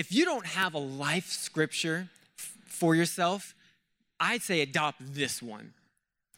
if 0.00 0.10
you 0.10 0.24
don't 0.24 0.46
have 0.46 0.72
a 0.72 0.78
life 0.78 1.26
scripture 1.26 2.08
for 2.64 2.94
yourself, 2.94 3.54
I'd 4.18 4.40
say 4.40 4.62
adopt 4.62 5.14
this 5.14 5.42
one. 5.42 5.74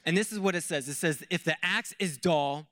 And 0.05 0.17
this 0.17 0.33
is 0.33 0.41
what 0.41 0.57
it 0.57 0.65
says 0.65 0.89
it 0.89 0.95
says, 0.95 1.23
if 1.31 1.45
the 1.45 1.55
axe 1.65 1.95
is 2.01 2.17
dull 2.17 2.67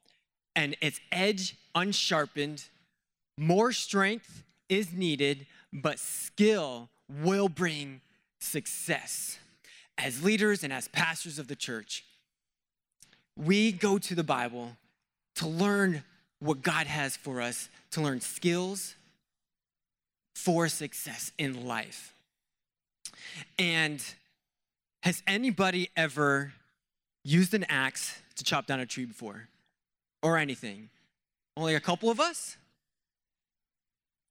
and 0.53 0.75
its 0.81 0.99
edge 1.09 1.55
unsharpened, 1.73 2.65
more 3.37 3.71
strength 3.71 4.43
is 4.67 4.91
needed, 4.91 5.47
but 5.71 5.97
skill 5.97 6.89
will 7.23 7.47
bring 7.47 8.01
success. 8.39 9.39
As 9.97 10.21
leaders 10.21 10.61
and 10.61 10.73
as 10.73 10.89
pastors 10.89 11.39
of 11.39 11.47
the 11.47 11.55
church, 11.55 12.03
we 13.37 13.71
go 13.71 13.97
to 13.97 14.13
the 14.13 14.25
Bible 14.25 14.75
to 15.35 15.47
learn 15.47 16.03
what 16.39 16.61
God 16.61 16.85
has 16.87 17.15
for 17.15 17.39
us, 17.39 17.69
to 17.91 18.01
learn 18.01 18.19
skills 18.19 18.95
for 20.35 20.67
success 20.67 21.31
in 21.37 21.65
life. 21.65 22.13
And 23.57 24.03
has 25.03 25.23
anybody 25.27 25.89
ever 25.95 26.53
used 27.23 27.53
an 27.53 27.65
axe 27.69 28.21
to 28.35 28.43
chop 28.43 28.67
down 28.67 28.79
a 28.79 28.85
tree 28.85 29.05
before? 29.05 29.47
Or 30.23 30.37
anything? 30.37 30.89
Only 31.57 31.75
a 31.75 31.79
couple 31.79 32.09
of 32.09 32.19
us? 32.19 32.57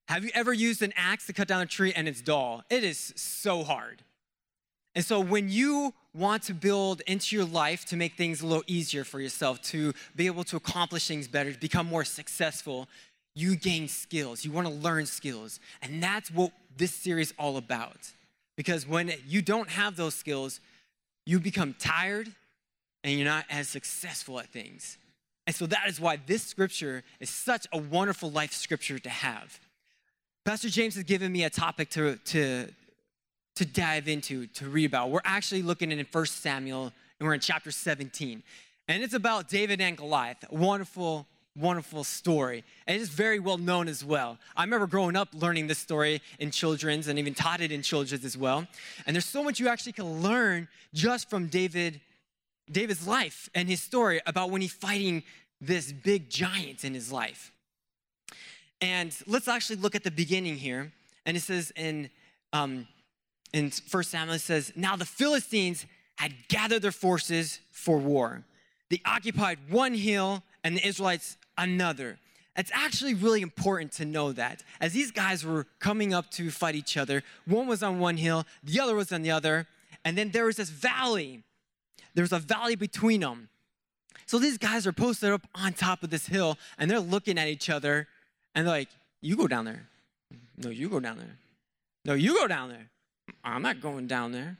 Have 0.09 0.25
you 0.25 0.31
ever 0.35 0.53
used 0.53 0.83
an 0.83 0.93
axe 0.97 1.27
to 1.27 1.33
cut 1.33 1.47
down 1.47 1.63
a 1.63 1.67
tree 1.67 1.93
and 1.95 2.09
it's 2.09 2.21
dull? 2.21 2.65
It 2.69 2.83
is 2.83 3.13
so 3.17 3.63
hard. 3.63 4.03
And 4.95 5.05
so 5.05 5.21
when 5.21 5.49
you 5.49 5.95
want 6.13 6.43
to 6.45 6.55
build 6.55 7.01
into 7.07 7.37
your 7.37 7.45
life 7.45 7.85
to 7.87 7.97
make 7.97 8.15
things 8.15 8.43
a 8.43 8.47
little 8.47 8.65
easier 8.67 9.05
for 9.05 9.21
yourself, 9.21 9.63
to 9.63 9.93
be 10.17 10.27
able 10.27 10.43
to 10.45 10.57
accomplish 10.57 11.07
things 11.07 11.29
better, 11.29 11.53
to 11.53 11.59
become 11.61 11.87
more 11.87 12.05
successful, 12.05 12.89
you 13.41 13.57
gain 13.57 13.89
skills. 13.89 14.45
You 14.45 14.53
want 14.53 14.67
to 14.67 14.73
learn 14.73 15.07
skills. 15.07 15.61
And 15.83 16.03
that's 16.03 16.31
what 16.31 16.53
this 16.77 16.93
series 16.93 17.29
is 17.29 17.35
all 17.39 17.57
about. 17.57 18.13
Because 18.57 18.87
when 18.87 19.13
you 19.27 19.43
don't 19.43 19.71
have 19.71 19.97
those 19.97 20.15
skills, 20.15 20.61
you 21.25 21.41
become 21.41 21.75
tired 21.79 22.29
and 23.03 23.15
you're 23.15 23.25
not 23.25 23.47
as 23.49 23.69
successful 23.69 24.39
at 24.39 24.49
things. 24.49 24.99
And 25.47 25.57
so 25.57 25.67
that 25.67 25.89
is 25.89 25.99
why 25.99 26.19
this 26.27 26.43
scripture 26.43 27.03
is 27.19 27.31
such 27.31 27.67
a 27.73 27.79
wonderful 27.79 28.31
life 28.31 28.53
scripture 28.53 28.99
to 28.99 29.09
have. 29.09 29.59
Pastor 30.45 30.69
James 30.69 30.95
has 30.95 31.05
given 31.05 31.33
me 31.33 31.45
a 31.45 31.51
topic 31.51 31.91
to, 31.91 32.17
to, 32.17 32.69
to 33.57 33.65
dive 33.65 34.09
into, 34.09 34.47
to 34.49 34.69
read 34.69 34.87
about. 34.87 35.11
We're 35.11 35.21
actually 35.25 35.63
looking 35.63 35.91
in 35.91 36.07
1 36.11 36.27
Samuel, 36.27 36.93
and 37.19 37.27
we're 37.27 37.35
in 37.35 37.41
chapter 37.41 37.71
17. 37.71 38.43
And 38.89 39.03
it's 39.03 39.15
about 39.15 39.49
David 39.49 39.81
and 39.81 39.97
Goliath. 39.97 40.45
Wonderful, 40.51 41.27
wonderful 41.57 42.05
story. 42.05 42.65
And 42.87 42.97
it 42.97 43.01
is 43.01 43.09
very 43.09 43.39
well 43.39 43.59
known 43.59 43.89
as 43.89 44.05
well. 44.05 44.39
I 44.57 44.65
remember 44.65 44.87
growing 44.87 45.17
up 45.17 45.29
learning 45.33 45.67
this 45.67 45.79
story 45.79 46.23
in 46.39 46.51
children's 46.51 47.09
and 47.09 47.19
even 47.19 47.35
taught 47.35 47.61
it 47.61 47.73
in 47.73 47.83
children's 47.83 48.25
as 48.25 48.37
well. 48.37 48.67
And 49.07 49.15
there's 49.15 49.27
so 49.27 49.43
much 49.43 49.61
you 49.61 49.69
actually 49.69 49.93
can 49.93 50.23
learn 50.23 50.69
just 50.95 51.29
from 51.29 51.49
David, 51.49 52.01
David's 52.71 53.07
life 53.07 53.51
and 53.55 53.69
his 53.69 53.83
story 53.83 54.21
about 54.27 54.51
when 54.51 54.61
he's 54.61 54.73
fighting 54.73 55.23
this 55.61 55.93
big 55.93 56.31
giant 56.31 56.85
in 56.85 56.95
his 56.95 57.13
life. 57.13 57.53
And 58.81 59.15
let's 59.27 59.49
actually 59.49 59.77
look 59.77 59.95
at 59.95 60.05
the 60.05 60.11
beginning 60.11 60.57
here. 60.57 60.93
And 61.27 61.37
it 61.37 61.41
says 61.41 61.73
in 61.77 62.11
um, 62.53 62.87
in 63.53 63.73
1 63.91 64.03
Samuel, 64.05 64.37
it 64.37 64.41
says, 64.41 64.73
Now 64.77 64.97
the 64.97 65.05
Philistines 65.05 65.87
had 66.17 66.33
gathered 66.49 66.83
their 66.83 66.93
forces 66.93 67.61
for 67.71 67.99
war. 67.99 68.45
They 68.91 69.01
occupied 69.05 69.59
one 69.69 69.95
hill 69.95 70.43
and 70.65 70.77
the 70.77 70.87
Israelites 70.87 71.37
another. 71.61 72.19
It's 72.57 72.73
actually 72.75 73.15
really 73.15 73.43
important 73.43 73.93
to 73.93 74.05
know 74.05 74.33
that. 74.33 74.65
As 74.81 74.93
these 74.93 75.13
guys 75.13 75.47
were 75.47 75.67
coming 75.79 76.13
up 76.13 76.31
to 76.33 76.51
fight 76.51 76.75
each 76.75 76.97
other, 76.97 77.23
one 77.47 77.69
was 77.69 77.83
on 77.83 78.01
one 78.01 78.17
hill, 78.17 78.45
the 78.65 78.81
other 78.81 78.97
was 78.97 79.13
on 79.13 79.23
the 79.23 79.31
other, 79.31 79.69
and 80.05 80.19
then 80.19 80.31
there 80.31 80.47
was 80.47 80.57
this 80.57 80.71
valley. 80.71 81.45
There 82.15 82.23
was 82.23 82.33
a 82.33 82.41
valley 82.41 82.75
between 82.75 83.21
them. 83.21 83.49
So 84.27 84.39
these 84.39 84.59
guys 84.59 84.87
are 84.87 84.93
posted 84.93 85.33
up 85.33 85.47
on 85.55 85.73
top 85.73 86.03
of 86.03 86.11
this 86.11 86.27
hill 86.27 86.57
and 86.79 86.91
they're 86.91 87.01
looking 87.01 87.39
at 87.39 87.49
each 87.49 87.69
other 87.69 88.07
and 88.55 88.67
they're 88.67 88.75
like, 88.75 88.89
You 89.21 89.37
go 89.37 89.47
down 89.47 89.65
there. 89.65 89.89
No, 90.57 90.71
you 90.71 90.89
go 90.89 91.01
down 91.01 91.19
there. 91.19 91.37
No, 92.05 92.15
you 92.15 92.35
go 92.35 92.47
down 92.47 92.69
there. 92.69 92.89
I'm 93.45 93.63
not 93.63 93.81
going 93.81 94.07
down 94.07 94.33
there. 94.33 94.57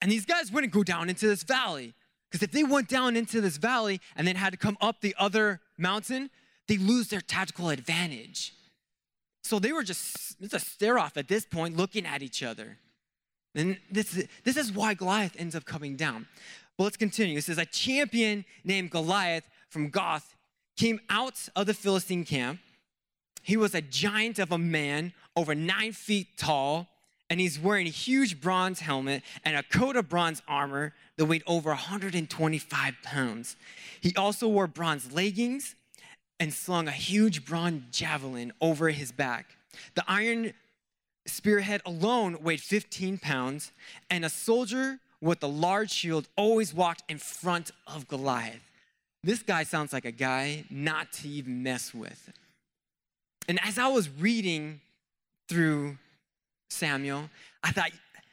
And 0.00 0.10
these 0.10 0.26
guys 0.26 0.50
wouldn't 0.50 0.72
go 0.72 0.82
down 0.82 1.08
into 1.08 1.26
this 1.26 1.42
valley. 1.42 1.94
Because 2.32 2.42
if 2.42 2.50
they 2.50 2.64
went 2.64 2.88
down 2.88 3.14
into 3.14 3.42
this 3.42 3.58
valley 3.58 4.00
and 4.16 4.26
then 4.26 4.36
had 4.36 4.54
to 4.54 4.56
come 4.56 4.78
up 4.80 5.02
the 5.02 5.14
other 5.18 5.60
mountain, 5.76 6.30
they 6.66 6.78
lose 6.78 7.08
their 7.08 7.20
tactical 7.20 7.68
advantage. 7.68 8.54
So 9.42 9.58
they 9.58 9.70
were 9.70 9.82
just, 9.82 10.36
it's 10.40 10.54
a 10.54 10.58
stare 10.58 10.98
off 10.98 11.18
at 11.18 11.28
this 11.28 11.44
point, 11.44 11.76
looking 11.76 12.06
at 12.06 12.22
each 12.22 12.42
other. 12.42 12.78
And 13.54 13.76
this, 13.90 14.26
this 14.44 14.56
is 14.56 14.72
why 14.72 14.94
Goliath 14.94 15.36
ends 15.38 15.54
up 15.54 15.66
coming 15.66 15.94
down. 15.94 16.26
But 16.78 16.84
let's 16.84 16.96
continue. 16.96 17.36
It 17.36 17.44
says, 17.44 17.58
A 17.58 17.66
champion 17.66 18.46
named 18.64 18.90
Goliath 18.90 19.44
from 19.68 19.90
Gath 19.90 20.34
came 20.74 21.00
out 21.10 21.50
of 21.54 21.66
the 21.66 21.74
Philistine 21.74 22.24
camp. 22.24 22.60
He 23.42 23.58
was 23.58 23.74
a 23.74 23.82
giant 23.82 24.38
of 24.38 24.52
a 24.52 24.58
man, 24.58 25.12
over 25.36 25.54
nine 25.54 25.92
feet 25.92 26.38
tall, 26.38 26.88
and 27.32 27.40
he's 27.40 27.58
wearing 27.58 27.86
a 27.86 27.90
huge 27.90 28.42
bronze 28.42 28.80
helmet 28.80 29.22
and 29.42 29.56
a 29.56 29.62
coat 29.62 29.96
of 29.96 30.06
bronze 30.06 30.42
armor 30.46 30.92
that 31.16 31.24
weighed 31.24 31.42
over 31.46 31.70
125 31.70 32.94
pounds. 33.02 33.56
He 34.02 34.14
also 34.16 34.46
wore 34.46 34.66
bronze 34.66 35.10
leggings 35.12 35.74
and 36.38 36.52
slung 36.52 36.88
a 36.88 36.92
huge 36.92 37.46
bronze 37.46 37.84
javelin 37.90 38.52
over 38.60 38.90
his 38.90 39.12
back. 39.12 39.46
The 39.94 40.04
iron 40.06 40.52
spearhead 41.24 41.80
alone 41.86 42.36
weighed 42.42 42.60
15 42.60 43.16
pounds, 43.16 43.72
and 44.10 44.26
a 44.26 44.28
soldier 44.28 44.98
with 45.22 45.42
a 45.42 45.46
large 45.46 45.90
shield 45.90 46.28
always 46.36 46.74
walked 46.74 47.02
in 47.08 47.16
front 47.16 47.70
of 47.86 48.06
Goliath. 48.08 48.70
This 49.24 49.42
guy 49.42 49.62
sounds 49.62 49.94
like 49.94 50.04
a 50.04 50.12
guy 50.12 50.64
not 50.68 51.14
to 51.14 51.28
even 51.30 51.62
mess 51.62 51.94
with. 51.94 52.30
And 53.48 53.58
as 53.64 53.78
I 53.78 53.88
was 53.88 54.10
reading 54.10 54.82
through 55.48 55.96
Samuel, 56.72 57.30
I 57.62 57.70
thought 57.72 57.90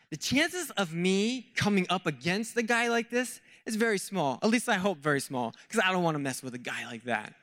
the 0.10 0.18
chances 0.18 0.72
of 0.72 0.94
me 0.94 1.48
coming 1.56 1.86
up 1.90 2.08
against 2.08 2.58
a 2.58 2.64
guy 2.64 2.88
like 2.90 3.10
this 3.10 3.42
is 3.66 3.76
very 3.76 4.00
small. 4.00 4.40
At 4.42 4.50
least 4.50 4.68
I 4.68 4.76
hope 4.76 4.98
very 4.98 5.20
small, 5.20 5.54
because 5.68 5.84
I 5.86 5.92
don't 5.92 6.04
want 6.04 6.16
to 6.16 6.20
mess 6.20 6.42
with 6.42 6.56
a 6.56 6.60
guy 6.60 6.86
like 6.86 7.04
that. 7.04 7.34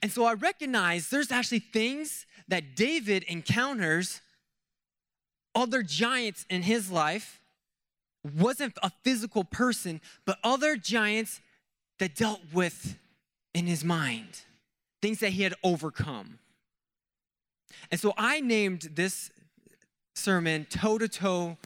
And 0.00 0.10
so 0.10 0.24
I 0.24 0.34
recognize 0.34 1.10
there's 1.10 1.30
actually 1.30 1.60
things 1.60 2.26
that 2.48 2.74
David 2.74 3.24
encounters, 3.24 4.20
other 5.54 5.82
giants 5.82 6.46
in 6.48 6.62
his 6.62 6.90
life, 6.90 7.40
wasn't 8.36 8.78
a 8.82 8.90
physical 9.02 9.44
person, 9.44 10.00
but 10.24 10.38
other 10.42 10.76
giants 10.76 11.40
that 11.98 12.14
dealt 12.14 12.40
with 12.52 12.98
in 13.54 13.66
his 13.66 13.84
mind, 13.84 14.40
things 15.02 15.20
that 15.20 15.30
he 15.30 15.42
had 15.42 15.54
overcome. 15.62 16.38
And 17.90 18.00
so 18.00 18.12
I 18.16 18.40
named 18.40 18.90
this 18.94 19.30
sermon 20.14 20.66
toe 20.68 20.98
to 20.98 21.08
toe 21.08 21.56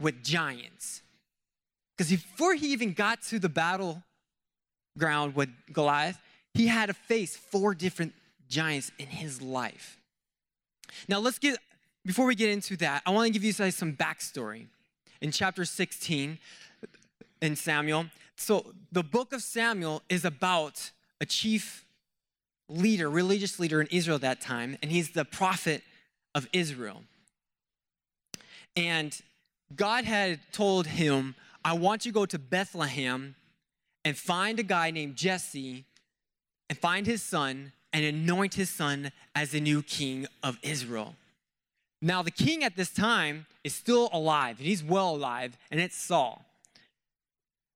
with 0.00 0.22
giants. 0.22 1.02
Because 1.96 2.10
before 2.10 2.54
he 2.54 2.72
even 2.72 2.92
got 2.92 3.22
to 3.22 3.38
the 3.38 3.48
battleground 3.48 5.34
with 5.34 5.48
Goliath, 5.72 6.20
he 6.54 6.66
had 6.66 6.86
to 6.86 6.94
face 6.94 7.36
four 7.36 7.74
different 7.74 8.12
giants 8.48 8.92
in 8.98 9.06
his 9.06 9.40
life. 9.40 9.98
Now, 11.08 11.18
let's 11.18 11.38
get, 11.38 11.58
before 12.04 12.26
we 12.26 12.34
get 12.34 12.50
into 12.50 12.76
that, 12.78 13.02
I 13.06 13.10
want 13.10 13.26
to 13.26 13.32
give 13.32 13.44
you 13.44 13.52
guys 13.52 13.76
some 13.76 13.94
backstory. 13.94 14.66
In 15.22 15.32
chapter 15.32 15.64
16 15.64 16.38
in 17.40 17.56
Samuel, 17.56 18.06
so 18.36 18.74
the 18.92 19.02
book 19.02 19.32
of 19.32 19.42
Samuel 19.42 20.02
is 20.10 20.26
about 20.26 20.90
a 21.22 21.26
chief 21.26 21.85
leader, 22.68 23.08
religious 23.08 23.58
leader 23.58 23.80
in 23.80 23.86
Israel 23.88 24.16
at 24.16 24.22
that 24.22 24.40
time, 24.40 24.76
and 24.82 24.90
he's 24.90 25.10
the 25.10 25.24
prophet 25.24 25.82
of 26.34 26.48
Israel. 26.52 27.02
And 28.74 29.18
God 29.74 30.04
had 30.04 30.40
told 30.52 30.86
him, 30.86 31.34
I 31.64 31.72
want 31.72 32.04
you 32.04 32.12
to 32.12 32.14
go 32.14 32.26
to 32.26 32.38
Bethlehem 32.38 33.34
and 34.04 34.16
find 34.16 34.60
a 34.60 34.62
guy 34.62 34.90
named 34.90 35.16
Jesse 35.16 35.84
and 36.68 36.78
find 36.78 37.06
his 37.06 37.22
son 37.22 37.72
and 37.92 38.04
anoint 38.04 38.54
his 38.54 38.70
son 38.70 39.10
as 39.34 39.50
the 39.50 39.60
new 39.60 39.82
king 39.82 40.26
of 40.42 40.58
Israel. 40.62 41.14
Now, 42.02 42.22
the 42.22 42.30
king 42.30 42.62
at 42.62 42.76
this 42.76 42.90
time 42.90 43.46
is 43.64 43.74
still 43.74 44.10
alive, 44.12 44.58
and 44.58 44.66
he's 44.66 44.84
well 44.84 45.14
alive, 45.14 45.56
and 45.70 45.80
it's 45.80 45.96
Saul. 45.96 46.44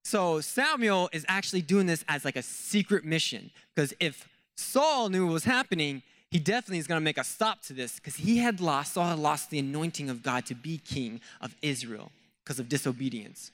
So, 0.04 0.40
Samuel 0.40 1.08
is 1.12 1.24
actually 1.26 1.62
doing 1.62 1.86
this 1.86 2.04
as 2.08 2.24
like 2.24 2.36
a 2.36 2.42
secret 2.42 3.04
mission 3.04 3.50
because 3.74 3.94
if 3.98 4.28
Saul 4.60 5.08
knew 5.08 5.26
what 5.26 5.32
was 5.32 5.44
happening, 5.44 6.02
he 6.30 6.38
definitely 6.38 6.78
is 6.78 6.86
going 6.86 7.00
to 7.00 7.04
make 7.04 7.18
a 7.18 7.24
stop 7.24 7.62
to 7.62 7.72
this 7.72 7.96
because 7.96 8.16
he 8.16 8.38
had 8.38 8.60
lost, 8.60 8.94
Saul 8.94 9.08
had 9.08 9.18
lost 9.18 9.50
the 9.50 9.58
anointing 9.58 10.08
of 10.10 10.22
God 10.22 10.46
to 10.46 10.54
be 10.54 10.78
king 10.78 11.20
of 11.40 11.54
Israel 11.62 12.12
because 12.44 12.60
of 12.60 12.68
disobedience. 12.68 13.50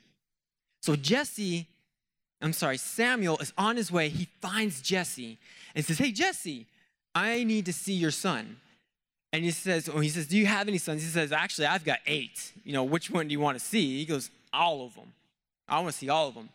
So 0.83 0.95
Jesse, 0.95 1.67
I'm 2.43 2.53
sorry, 2.53 2.77
Samuel 2.77 3.39
is 3.39 3.53
on 3.57 3.77
his 3.77 3.91
way. 3.91 4.09
He 4.09 4.29
finds 4.41 4.83
Jesse 4.83 5.39
and 5.75 5.85
says, 5.85 5.99
Hey, 5.99 6.13
Jesse, 6.13 6.67
I 7.15 7.45
need 7.45 7.65
to 7.67 7.73
see 7.73 7.95
your 7.95 8.11
son. 8.11 8.59
And 9.33 9.45
he 9.45 9.51
says, 9.51 9.91
oh, 9.93 10.01
he 10.01 10.09
says, 10.09 10.27
do 10.27 10.37
you 10.37 10.47
have 10.47 10.69
any 10.69 10.79
sons? 10.79 11.03
He 11.03 11.09
says, 11.09 11.33
actually, 11.33 11.67
I've 11.67 11.85
got 11.85 11.99
eight. 12.07 12.53
You 12.65 12.73
know, 12.73 12.85
which 12.85 13.11
one 13.11 13.29
do 13.29 13.33
you 13.33 13.41
want 13.41 13.59
to 13.59 13.65
see? 13.65 13.99
He 13.99 14.05
goes, 14.05 14.31
all 14.53 14.85
of 14.85 14.95
them. 14.95 15.13
I 15.69 15.81
want 15.81 15.93
to 15.93 15.99
see 15.99 16.09
all 16.09 16.29
of 16.29 16.35
them. 16.35 16.49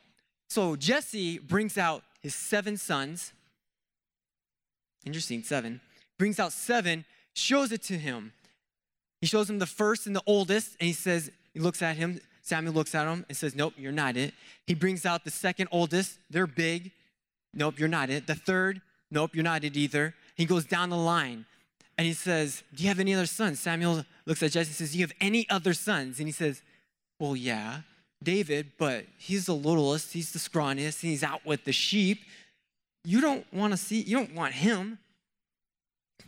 So 0.50 0.76
Jesse 0.76 1.40
brings 1.40 1.78
out 1.78 2.04
his 2.22 2.34
seven 2.34 2.78
sons. 2.78 3.34
Interesting, 5.06 5.44
seven. 5.44 5.82
Brings 6.18 6.40
out 6.40 6.54
seven, 6.54 7.06
shows 7.34 7.72
it 7.72 7.82
to 7.84 7.98
him. 7.98 8.34
He 9.22 9.28
shows 9.28 9.50
him 9.50 9.60
the 9.60 9.66
first 9.66 10.08
and 10.08 10.16
the 10.16 10.24
oldest, 10.26 10.76
and 10.80 10.88
he 10.88 10.94
says, 10.94 11.32
he 11.54 11.60
looks 11.60 11.82
at 11.82 11.96
him. 11.96 12.20
Samuel 12.42 12.74
looks 12.74 12.96
at 12.96 13.08
him 13.08 13.26
and 13.28 13.38
says, 13.38 13.56
Nope, 13.56 13.74
you're 13.78 13.92
not 13.92 14.18
it. 14.18 14.34
He 14.66 14.74
brings 14.74 15.06
out 15.06 15.24
the 15.24 15.32
second 15.32 15.70
oldest. 15.72 16.18
They're 16.30 16.48
big. 16.48 16.92
Nope, 17.54 17.80
you're 17.80 17.88
not 17.88 18.10
it. 18.10 18.28
The 18.28 18.36
third, 18.36 18.82
nope, 19.12 19.32
you're 19.34 19.44
not 19.44 19.64
it 19.64 19.76
either. 19.76 20.16
He 20.36 20.46
goes 20.46 20.66
down 20.66 20.90
the 20.90 20.98
line 20.98 21.46
and 21.98 22.08
he 22.08 22.14
says, 22.14 22.64
Do 22.74 22.84
you 22.84 22.90
have 22.90 23.00
any 23.00 23.14
other 23.14 23.26
sons? 23.26 23.60
Samuel 23.60 24.06
looks 24.26 24.42
at 24.42 24.52
Jesse 24.52 24.70
and 24.70 24.76
says, 24.76 24.92
Do 24.92 24.98
you 24.98 25.04
have 25.04 25.14
any 25.22 25.48
other 25.50 25.74
sons? 25.74 26.20
And 26.20 26.28
he 26.28 26.32
says, 26.32 26.62
Well, 27.20 27.36
yeah, 27.36 27.82
David, 28.24 28.72
but 28.78 29.06
he's 29.18 29.46
the 29.46 29.56
littlest, 29.56 30.14
he's 30.14 30.32
the 30.32 30.40
scrawniest, 30.40 31.04
and 31.04 31.12
he's 31.12 31.24
out 31.24 31.46
with 31.46 31.66
the 31.66 31.74
sheep. 31.74 32.22
You 33.04 33.22
don't 33.22 33.52
want 33.54 33.74
to 33.74 33.78
see, 33.78 34.02
you 34.02 34.18
don't 34.18 34.36
want 34.36 34.54
him. 34.54 35.00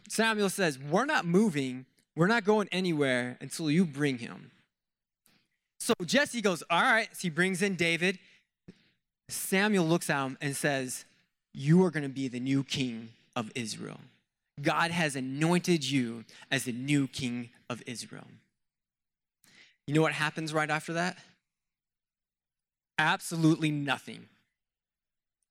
Samuel 0.09 0.49
says, 0.49 0.79
We're 0.79 1.05
not 1.05 1.25
moving, 1.25 1.85
we're 2.15 2.27
not 2.27 2.43
going 2.43 2.67
anywhere 2.71 3.37
until 3.41 3.69
you 3.69 3.85
bring 3.85 4.17
him. 4.17 4.51
So 5.79 5.93
Jesse 6.05 6.41
goes, 6.41 6.63
All 6.69 6.81
right. 6.81 7.09
So 7.11 7.23
he 7.23 7.29
brings 7.29 7.61
in 7.61 7.75
David. 7.75 8.19
Samuel 9.29 9.85
looks 9.85 10.09
at 10.09 10.25
him 10.25 10.37
and 10.41 10.55
says, 10.55 11.05
You 11.53 11.83
are 11.83 11.91
going 11.91 12.03
to 12.03 12.09
be 12.09 12.27
the 12.27 12.39
new 12.39 12.63
king 12.63 13.09
of 13.35 13.51
Israel. 13.55 13.99
God 14.61 14.91
has 14.91 15.15
anointed 15.15 15.83
you 15.83 16.25
as 16.51 16.65
the 16.65 16.71
new 16.71 17.07
king 17.07 17.49
of 17.69 17.81
Israel. 17.87 18.27
You 19.87 19.93
know 19.93 20.01
what 20.01 20.13
happens 20.13 20.53
right 20.53 20.69
after 20.69 20.93
that? 20.93 21.17
Absolutely 22.97 23.71
nothing. 23.71 24.27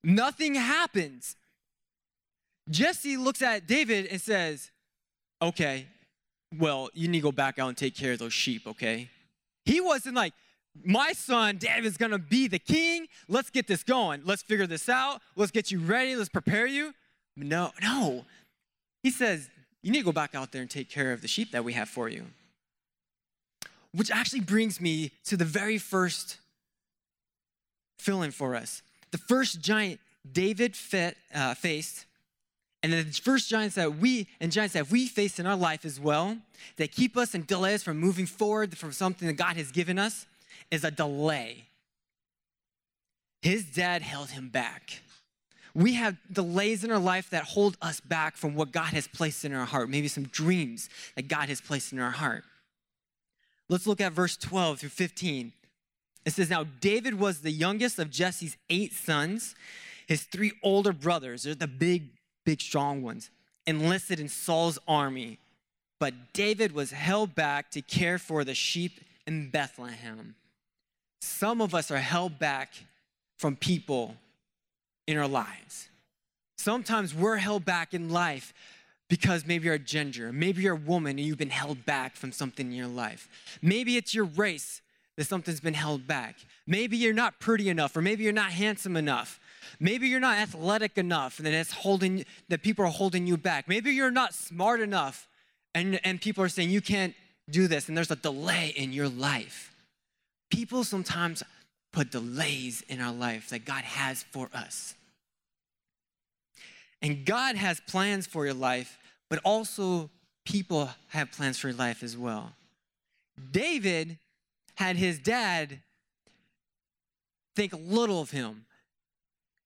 Nothing 0.03 0.55
happens. 0.55 1.35
Jesse 2.69 3.17
looks 3.17 3.41
at 3.41 3.67
David 3.67 4.07
and 4.07 4.19
says, 4.19 4.71
Okay, 5.41 5.87
well, 6.57 6.89
you 6.93 7.07
need 7.07 7.19
to 7.19 7.23
go 7.23 7.31
back 7.31 7.59
out 7.59 7.67
and 7.67 7.77
take 7.77 7.95
care 7.95 8.13
of 8.13 8.19
those 8.19 8.33
sheep, 8.33 8.67
okay? 8.67 9.09
He 9.65 9.81
wasn't 9.81 10.15
like, 10.15 10.33
my 10.83 11.13
son 11.13 11.57
David's 11.57 11.97
gonna 11.97 12.17
be 12.17 12.47
the 12.47 12.59
king. 12.59 13.07
Let's 13.27 13.49
get 13.49 13.67
this 13.67 13.83
going. 13.83 14.21
Let's 14.25 14.41
figure 14.41 14.67
this 14.67 14.89
out. 14.89 15.21
Let's 15.35 15.51
get 15.51 15.71
you 15.71 15.79
ready. 15.79 16.15
Let's 16.15 16.29
prepare 16.29 16.65
you. 16.65 16.93
No, 17.35 17.71
no. 17.81 18.25
He 19.03 19.11
says, 19.11 19.49
You 19.81 19.91
need 19.91 19.99
to 19.99 20.05
go 20.05 20.11
back 20.11 20.33
out 20.33 20.51
there 20.51 20.61
and 20.61 20.69
take 20.69 20.89
care 20.89 21.11
of 21.11 21.21
the 21.21 21.27
sheep 21.27 21.51
that 21.51 21.63
we 21.63 21.73
have 21.73 21.89
for 21.89 22.09
you. 22.09 22.25
Which 23.91 24.09
actually 24.09 24.41
brings 24.41 24.81
me 24.81 25.11
to 25.25 25.37
the 25.37 25.45
very 25.45 25.77
first 25.77 26.37
fill 27.99 28.21
in 28.23 28.31
for 28.31 28.55
us. 28.55 28.81
The 29.13 29.19
first 29.19 29.61
giant 29.61 29.99
David 30.29 30.75
fit, 30.75 31.15
uh, 31.35 31.53
faced, 31.53 32.05
and 32.81 32.91
the 32.91 33.03
first 33.03 33.47
giants 33.47 33.75
that 33.75 33.99
we 33.99 34.27
and 34.41 34.51
giants 34.51 34.73
that 34.73 34.89
we 34.89 35.07
face 35.07 35.37
in 35.37 35.45
our 35.45 35.55
life 35.55 35.85
as 35.85 35.99
well, 35.99 36.35
that 36.77 36.91
keep 36.91 37.15
us 37.15 37.35
and 37.35 37.45
delay 37.45 37.75
us 37.75 37.83
from 37.83 37.99
moving 37.99 38.25
forward 38.25 38.75
from 38.75 38.91
something 38.91 39.27
that 39.27 39.35
God 39.35 39.55
has 39.55 39.71
given 39.71 39.99
us, 39.99 40.25
is 40.71 40.83
a 40.83 40.89
delay. 40.89 41.65
His 43.43 43.65
dad 43.65 44.01
held 44.01 44.31
him 44.31 44.49
back. 44.49 45.01
We 45.75 45.93
have 45.93 46.17
delays 46.31 46.83
in 46.83 46.89
our 46.89 46.97
life 46.97 47.29
that 47.29 47.43
hold 47.43 47.77
us 47.83 47.99
back 47.99 48.35
from 48.35 48.55
what 48.55 48.71
God 48.71 48.93
has 48.93 49.07
placed 49.07 49.45
in 49.45 49.53
our 49.53 49.65
heart, 49.65 49.91
maybe 49.91 50.07
some 50.07 50.23
dreams 50.23 50.89
that 51.15 51.27
God 51.27 51.49
has 51.49 51.61
placed 51.61 51.93
in 51.93 51.99
our 51.99 52.11
heart. 52.11 52.45
Let's 53.69 53.85
look 53.85 54.01
at 54.01 54.11
verse 54.11 54.37
12 54.37 54.79
through 54.79 54.89
15. 54.89 55.53
It 56.25 56.31
says, 56.31 56.49
Now 56.49 56.63
David 56.63 57.19
was 57.19 57.39
the 57.41 57.51
youngest 57.51 57.99
of 57.99 58.09
Jesse's 58.09 58.57
eight 58.69 58.93
sons. 58.93 59.55
His 60.07 60.23
three 60.23 60.53
older 60.63 60.93
brothers, 60.93 61.43
they're 61.43 61.55
the 61.55 61.67
big, 61.67 62.09
big, 62.45 62.61
strong 62.61 63.01
ones, 63.01 63.29
enlisted 63.65 64.19
in 64.19 64.27
Saul's 64.27 64.79
army. 64.87 65.39
But 65.99 66.33
David 66.33 66.73
was 66.73 66.91
held 66.91 67.33
back 67.35 67.71
to 67.71 67.81
care 67.81 68.17
for 68.17 68.43
the 68.43 68.53
sheep 68.53 68.99
in 69.25 69.49
Bethlehem. 69.49 70.35
Some 71.21 71.61
of 71.61 71.73
us 71.73 71.89
are 71.91 71.97
held 71.97 72.37
back 72.39 72.73
from 73.37 73.55
people 73.55 74.15
in 75.07 75.17
our 75.17 75.27
lives. 75.27 75.87
Sometimes 76.57 77.13
we're 77.13 77.37
held 77.37 77.65
back 77.65 77.93
in 77.93 78.09
life 78.09 78.53
because 79.09 79.45
maybe 79.45 79.65
you're 79.65 79.75
a 79.75 79.79
gender, 79.79 80.33
maybe 80.33 80.63
you're 80.63 80.75
a 80.75 80.77
woman 80.77 81.17
and 81.17 81.21
you've 81.21 81.37
been 81.37 81.49
held 81.49 81.85
back 81.85 82.15
from 82.15 82.31
something 82.31 82.67
in 82.67 82.73
your 82.73 82.87
life. 82.87 83.29
Maybe 83.61 83.95
it's 83.95 84.13
your 84.13 84.25
race 84.25 84.81
that 85.17 85.25
something's 85.25 85.59
been 85.59 85.73
held 85.73 86.07
back. 86.07 86.37
Maybe 86.65 86.97
you're 86.97 87.13
not 87.13 87.39
pretty 87.39 87.69
enough, 87.69 87.95
or 87.95 88.01
maybe 88.01 88.23
you're 88.23 88.33
not 88.33 88.51
handsome 88.51 88.95
enough. 88.95 89.39
Maybe 89.79 90.07
you're 90.07 90.19
not 90.19 90.37
athletic 90.37 90.97
enough, 90.97 91.39
and 91.39 91.47
that's 91.47 91.71
holding 91.71 92.25
that 92.49 92.63
people 92.63 92.85
are 92.85 92.89
holding 92.89 93.27
you 93.27 93.37
back. 93.37 93.67
Maybe 93.67 93.91
you're 93.91 94.11
not 94.11 94.33
smart 94.33 94.79
enough, 94.81 95.27
and, 95.75 95.99
and 96.03 96.19
people 96.19 96.43
are 96.43 96.49
saying 96.49 96.69
you 96.69 96.81
can't 96.81 97.13
do 97.49 97.67
this, 97.67 97.87
and 97.87 97.97
there's 97.97 98.11
a 98.11 98.15
delay 98.15 98.73
in 98.75 98.93
your 98.93 99.09
life. 99.09 99.75
People 100.49 100.83
sometimes 100.83 101.43
put 101.91 102.11
delays 102.11 102.83
in 102.89 102.99
our 102.99 103.13
life 103.13 103.49
that 103.49 103.65
God 103.65 103.83
has 103.83 104.23
for 104.23 104.49
us. 104.53 104.95
And 107.01 107.25
God 107.25 107.55
has 107.55 107.79
plans 107.81 108.25
for 108.25 108.45
your 108.45 108.53
life, 108.53 108.97
but 109.29 109.39
also 109.43 110.09
people 110.45 110.89
have 111.09 111.31
plans 111.31 111.59
for 111.59 111.67
your 111.67 111.77
life 111.77 112.01
as 112.01 112.17
well. 112.17 112.53
David 113.51 114.17
had 114.75 114.95
his 114.95 115.19
dad 115.19 115.79
think 117.55 117.73
little 117.73 118.21
of 118.21 118.31
him. 118.31 118.65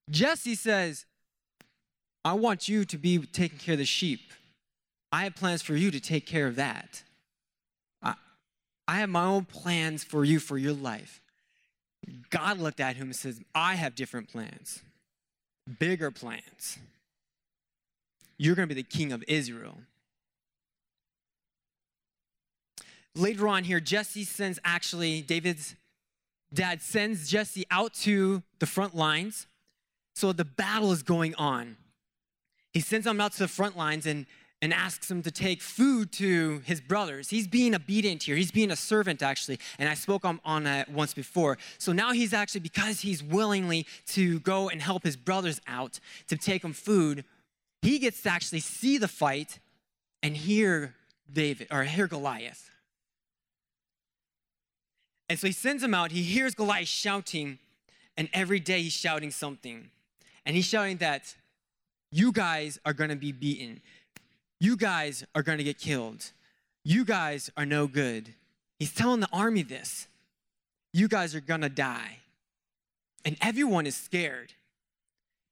Jesse 0.10 0.56
says, 0.56 1.06
I 2.24 2.34
want 2.34 2.68
you 2.68 2.86
to 2.86 2.98
be 2.98 3.20
taking 3.20 3.58
care 3.58 3.74
of 3.74 3.80
the 3.80 3.86
sheep. 3.86 4.34
I 5.12 5.24
have 5.24 5.36
plans 5.36 5.62
for 5.62 5.76
you 5.76 5.92
to 5.92 6.00
take 6.00 6.26
care 6.26 6.48
of 6.48 6.58
that. 6.58 7.04
I, 8.04 8.16
I 8.88 8.96
have 8.98 9.10
my 9.10 9.24
own 9.24 9.46
plans 9.46 10.04
for 10.04 10.26
you 10.26 10.40
for 10.40 10.58
your 10.58 10.74
life. 10.74 11.22
God 12.30 12.60
looked 12.60 12.80
at 12.80 12.96
him 12.96 13.08
and 13.08 13.16
says, 13.16 13.40
I 13.56 13.76
have 13.76 13.96
different 13.96 14.30
plans, 14.30 14.82
bigger 15.80 16.12
plans. 16.12 16.78
You're 18.38 18.56
going 18.56 18.68
to 18.68 18.76
be 18.76 18.82
the 18.82 18.88
king 18.88 19.12
of 19.12 19.24
Israel. 19.28 19.78
Later 23.18 23.48
on 23.48 23.64
here, 23.64 23.80
Jesse 23.80 24.24
sends 24.24 24.60
actually, 24.64 25.22
David's 25.22 25.76
dad 26.54 26.82
sends 26.82 27.28
Jesse 27.28 27.66
out 27.72 27.94
to 27.96 28.44
the 28.60 28.68
front 28.68 28.96
lines. 28.96 29.48
So 30.16 30.32
the 30.34 30.46
battle 30.46 30.92
is 30.92 31.04
going 31.04 31.36
on. 31.36 31.78
He 32.74 32.80
sends 32.80 33.08
him 33.08 33.20
out 33.20 33.34
to 33.34 33.40
the 33.40 33.48
front 33.48 33.76
lines 33.76 34.06
and, 34.06 34.28
and 34.62 34.72
asks 34.72 35.10
him 35.10 35.24
to 35.24 35.32
take 35.32 35.62
food 35.62 36.12
to 36.14 36.62
his 36.66 36.80
brothers. 36.80 37.30
He's 37.30 37.48
being 37.48 37.74
obedient 37.74 38.24
here. 38.24 38.36
He's 38.36 38.52
being 38.52 38.70
a 38.72 38.76
servant, 38.76 39.24
actually. 39.24 39.60
And 39.80 39.90
I 39.90 39.96
spoke 39.96 40.24
on, 40.24 40.40
on 40.46 40.64
that 40.66 40.90
once 40.90 41.14
before. 41.14 41.58
So 41.80 41.92
now 41.94 42.12
he's 42.12 42.34
actually, 42.34 42.62
because 42.62 43.02
he's 43.02 43.24
willingly 43.24 43.88
to 44.10 44.40
go 44.42 44.70
and 44.70 44.80
help 44.82 45.04
his 45.04 45.16
brothers 45.16 45.60
out 45.68 46.00
to 46.28 46.38
take 46.38 46.62
them 46.62 46.74
food, 46.74 47.26
he 47.82 47.98
gets 47.98 48.22
to 48.24 48.30
actually 48.30 48.60
see 48.60 49.00
the 49.00 49.08
fight 49.08 49.60
and 50.22 50.38
hear 50.38 50.96
David 51.32 51.68
or 51.72 51.84
hear 51.84 52.08
Goliath. 52.08 52.70
And 55.30 55.38
so 55.38 55.48
he 55.48 55.54
sends 55.54 55.84
him 55.84 55.94
out. 55.94 56.12
He 56.12 56.24
hears 56.24 56.56
Goliath 56.56 56.88
shouting, 56.88 57.60
and 58.16 58.30
every 58.34 58.60
day 58.60 58.82
he's 58.82 58.94
shouting 58.94 59.32
something. 59.32 59.90
And 60.46 60.56
he's 60.56 60.66
shouting 60.66 60.98
that 60.98 61.36
you 62.12 62.32
guys 62.32 62.80
are 62.86 62.94
going 62.94 63.10
to 63.10 63.16
be 63.16 63.32
beaten. 63.32 63.82
You 64.60 64.78
guys 64.78 65.26
are 65.36 65.44
going 65.44 65.58
to 65.58 65.64
get 65.64 65.78
killed. 65.78 66.32
You 66.84 67.04
guys 67.04 67.52
are 67.58 67.66
no 67.66 67.88
good. 67.88 68.34
He's 68.80 68.94
telling 68.94 69.20
the 69.20 69.30
army 69.34 69.64
this. 69.64 70.08
You 70.94 71.08
guys 71.08 71.36
are 71.36 71.42
going 71.42 71.62
to 71.62 71.70
die. 71.70 72.20
And 73.26 73.36
everyone 73.42 73.86
is 73.86 73.96
scared. 73.96 74.54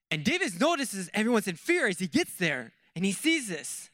And 0.09 0.23
David 0.23 0.59
notices 0.59 1.09
everyone's 1.13 1.47
in 1.47 1.55
fear 1.55 1.87
as 1.87 1.99
he 1.99 2.07
gets 2.07 2.35
there 2.37 2.71
and 2.95 3.03
he 3.03 3.11
sees 3.11 3.49
this. 3.49 3.89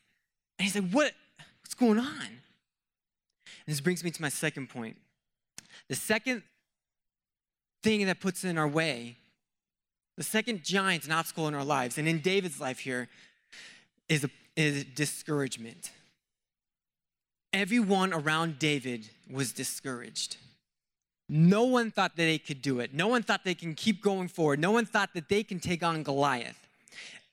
And 0.59 0.65
he's 0.65 0.75
like, 0.75 0.91
what, 0.91 1.13
what's 1.61 1.73
going 1.73 1.97
on? 1.97 2.27
And 2.27 3.65
this 3.65 3.81
brings 3.81 4.03
me 4.03 4.11
to 4.11 4.21
my 4.21 4.29
second 4.29 4.69
point. 4.69 4.97
The 5.89 5.95
second 5.95 6.43
thing 7.83 8.05
that 8.05 8.19
puts 8.19 8.43
in 8.43 8.57
our 8.57 8.67
way, 8.67 9.17
the 10.17 10.23
second 10.23 10.63
giant 10.63 11.05
and 11.05 11.13
obstacle 11.13 11.47
in 11.47 11.55
our 11.55 11.63
lives, 11.63 11.97
and 11.97 12.07
in 12.07 12.19
David's 12.19 12.59
life 12.59 12.79
here, 12.79 13.09
is, 14.07 14.23
a, 14.23 14.29
is 14.55 14.83
discouragement. 14.83 15.91
Everyone 17.53 18.13
around 18.13 18.59
David 18.59 19.09
was 19.29 19.51
discouraged. 19.51 20.37
No 21.27 21.63
one 21.63 21.91
thought 21.91 22.17
that 22.17 22.23
they 22.23 22.37
could 22.37 22.61
do 22.61 22.81
it. 22.81 22.93
No 22.93 23.07
one 23.07 23.23
thought 23.23 23.45
they 23.45 23.55
can 23.55 23.73
keep 23.73 24.01
going 24.01 24.27
forward. 24.27 24.59
No 24.59 24.71
one 24.71 24.85
thought 24.85 25.13
that 25.13 25.29
they 25.29 25.43
can 25.43 25.59
take 25.59 25.81
on 25.81 26.03
Goliath. 26.03 26.67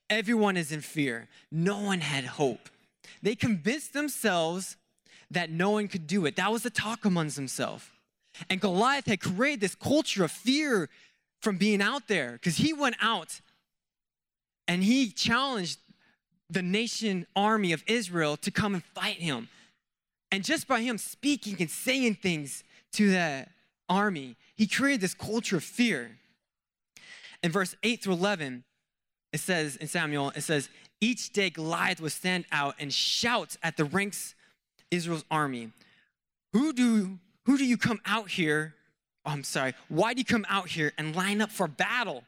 Everyone 0.08 0.56
is 0.56 0.72
in 0.72 0.80
fear. 0.80 1.28
No 1.50 1.80
one 1.80 2.00
had 2.00 2.24
hope. 2.24 2.68
They 3.22 3.34
convinced 3.34 3.92
themselves 3.92 4.76
that 5.30 5.50
no 5.50 5.70
one 5.70 5.88
could 5.88 6.06
do 6.06 6.26
it. 6.26 6.36
That 6.36 6.52
was 6.52 6.62
the 6.62 6.70
talk 6.70 7.04
amongst 7.04 7.36
themselves. 7.36 7.84
And 8.48 8.60
Goliath 8.60 9.06
had 9.06 9.20
created 9.20 9.60
this 9.60 9.74
culture 9.74 10.24
of 10.24 10.30
fear 10.30 10.88
from 11.40 11.56
being 11.56 11.80
out 11.80 12.08
there 12.08 12.32
because 12.32 12.56
he 12.56 12.72
went 12.72 12.96
out 13.00 13.40
and 14.66 14.82
he 14.82 15.10
challenged 15.10 15.78
the 16.50 16.62
nation 16.62 17.26
army 17.36 17.72
of 17.72 17.82
Israel 17.86 18.36
to 18.38 18.50
come 18.50 18.74
and 18.74 18.84
fight 18.84 19.16
him. 19.16 19.48
And 20.30 20.44
just 20.44 20.66
by 20.66 20.80
him 20.80 20.98
speaking 20.98 21.56
and 21.60 21.70
saying 21.70 22.16
things 22.16 22.64
to 22.92 23.10
that 23.12 23.50
army, 23.88 24.36
he 24.56 24.66
created 24.66 25.00
this 25.00 25.14
culture 25.14 25.56
of 25.56 25.64
fear. 25.64 26.18
In 27.42 27.52
verse 27.52 27.74
8 27.82 28.02
through 28.02 28.14
11, 28.14 28.64
it 29.32 29.40
says 29.40 29.76
in 29.76 29.86
Samuel, 29.88 30.30
it 30.34 30.42
says, 30.42 30.68
each 31.00 31.32
day 31.32 31.50
Goliath 31.50 32.00
would 32.00 32.12
stand 32.12 32.44
out 32.50 32.74
and 32.78 32.92
shout 32.92 33.56
at 33.62 33.76
the 33.76 33.84
ranks 33.84 34.34
Israel's 34.90 35.24
army, 35.30 35.70
Who 36.52 36.72
do 36.72 37.18
who 37.48 37.56
do 37.56 37.64
you 37.64 37.78
come 37.78 37.98
out 38.04 38.28
here? 38.28 38.74
Oh, 39.24 39.30
I'm 39.30 39.42
sorry, 39.42 39.72
why 39.88 40.12
do 40.12 40.18
you 40.18 40.24
come 40.26 40.44
out 40.50 40.68
here 40.68 40.92
and 40.98 41.16
line 41.16 41.40
up 41.40 41.50
for 41.50 41.66
battle? 41.66 42.24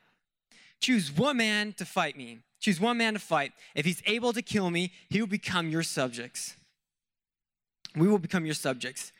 Choose 0.81 1.13
one 1.13 1.37
man 1.37 1.75
to 1.75 1.85
fight 1.85 2.17
me. 2.17 2.39
Choose 2.59 2.81
one 2.81 2.97
man 2.97 3.13
to 3.13 3.19
fight. 3.19 3.53
If 3.75 3.85
he's 3.85 4.03
able 4.07 4.33
to 4.33 4.41
kill 4.41 4.71
me, 4.71 4.93
he 5.11 5.21
will 5.21 5.29
become 5.29 5.69
your 5.69 5.83
subjects. 5.83 6.57
We 7.95 8.09
will 8.09 8.19
become 8.19 8.47
your 8.47 8.55
subjects. 8.55 9.13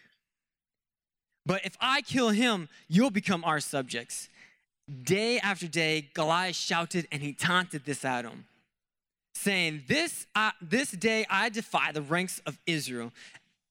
But 1.45 1.67
if 1.67 1.77
I 1.83 2.01
kill 2.01 2.31
him, 2.31 2.71
you'll 2.89 3.11
become 3.11 3.45
our 3.45 3.61
subjects. 3.61 4.31
Day 5.05 5.39
after 5.39 5.69
day, 5.69 6.09
Goliath 6.15 6.57
shouted 6.57 7.09
and 7.13 7.21
he 7.21 7.35
taunted 7.35 7.85
this 7.85 8.07
at 8.07 8.25
him, 8.25 8.47
saying, 9.35 9.83
This, 9.87 10.27
uh, 10.35 10.53
this 10.63 10.93
day 10.93 11.27
I 11.29 11.51
defy 11.51 11.93
the 11.93 12.01
ranks 12.01 12.41
of 12.47 12.59
Israel. 12.67 13.13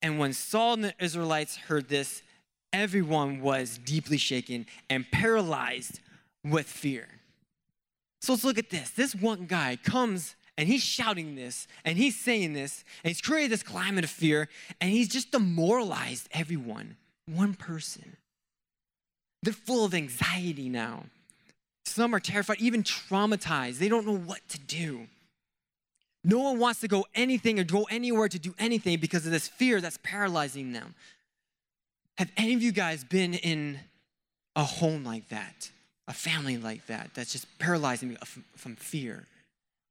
And 0.01 0.19
when 0.19 0.33
Saul 0.33 0.73
and 0.73 0.83
the 0.85 0.93
Israelites 0.99 1.57
heard 1.57 1.89
this, 1.89 2.21
everyone 2.71 3.41
was 3.41 3.77
deeply 3.77 4.17
shaken 4.17 4.65
and 4.89 5.09
paralyzed 5.11 5.99
with 6.43 6.67
fear. 6.67 7.07
So 8.21 8.33
let's 8.33 8.43
look 8.43 8.57
at 8.57 8.69
this. 8.69 8.91
This 8.91 9.15
one 9.15 9.45
guy 9.45 9.77
comes 9.81 10.35
and 10.57 10.67
he's 10.67 10.83
shouting 10.83 11.35
this 11.35 11.67
and 11.85 11.97
he's 11.97 12.19
saying 12.19 12.53
this 12.53 12.83
and 13.03 13.09
he's 13.09 13.21
created 13.21 13.51
this 13.51 13.63
climate 13.63 14.03
of 14.03 14.09
fear 14.09 14.49
and 14.81 14.91
he's 14.91 15.07
just 15.07 15.31
demoralized 15.31 16.27
everyone. 16.31 16.97
One 17.27 17.53
person. 17.53 18.17
They're 19.41 19.53
full 19.53 19.85
of 19.85 19.93
anxiety 19.93 20.67
now. 20.67 21.05
Some 21.85 22.13
are 22.13 22.19
terrified, 22.19 22.59
even 22.59 22.83
traumatized. 22.83 23.79
They 23.79 23.89
don't 23.89 24.05
know 24.05 24.17
what 24.17 24.47
to 24.49 24.59
do. 24.59 25.07
No 26.23 26.39
one 26.39 26.59
wants 26.59 26.81
to 26.81 26.87
go 26.87 27.05
anything 27.15 27.59
or 27.59 27.63
go 27.63 27.83
anywhere 27.83 28.27
to 28.27 28.39
do 28.39 28.53
anything 28.59 28.99
because 28.99 29.25
of 29.25 29.31
this 29.31 29.47
fear 29.47 29.79
that's 29.81 29.99
paralyzing 30.03 30.73
them. 30.73 30.95
Have 32.17 32.31
any 32.35 32.53
of 32.53 32.61
you 32.61 32.71
guys 32.71 33.03
been 33.03 33.33
in 33.33 33.79
a 34.55 34.63
home 34.63 35.05
like 35.05 35.29
that? 35.29 35.71
a 36.09 36.13
family 36.13 36.57
like 36.57 36.85
that 36.87 37.11
that's 37.13 37.31
just 37.31 37.45
paralyzing 37.59 38.09
me 38.09 38.17
from 38.55 38.75
fear. 38.75 39.27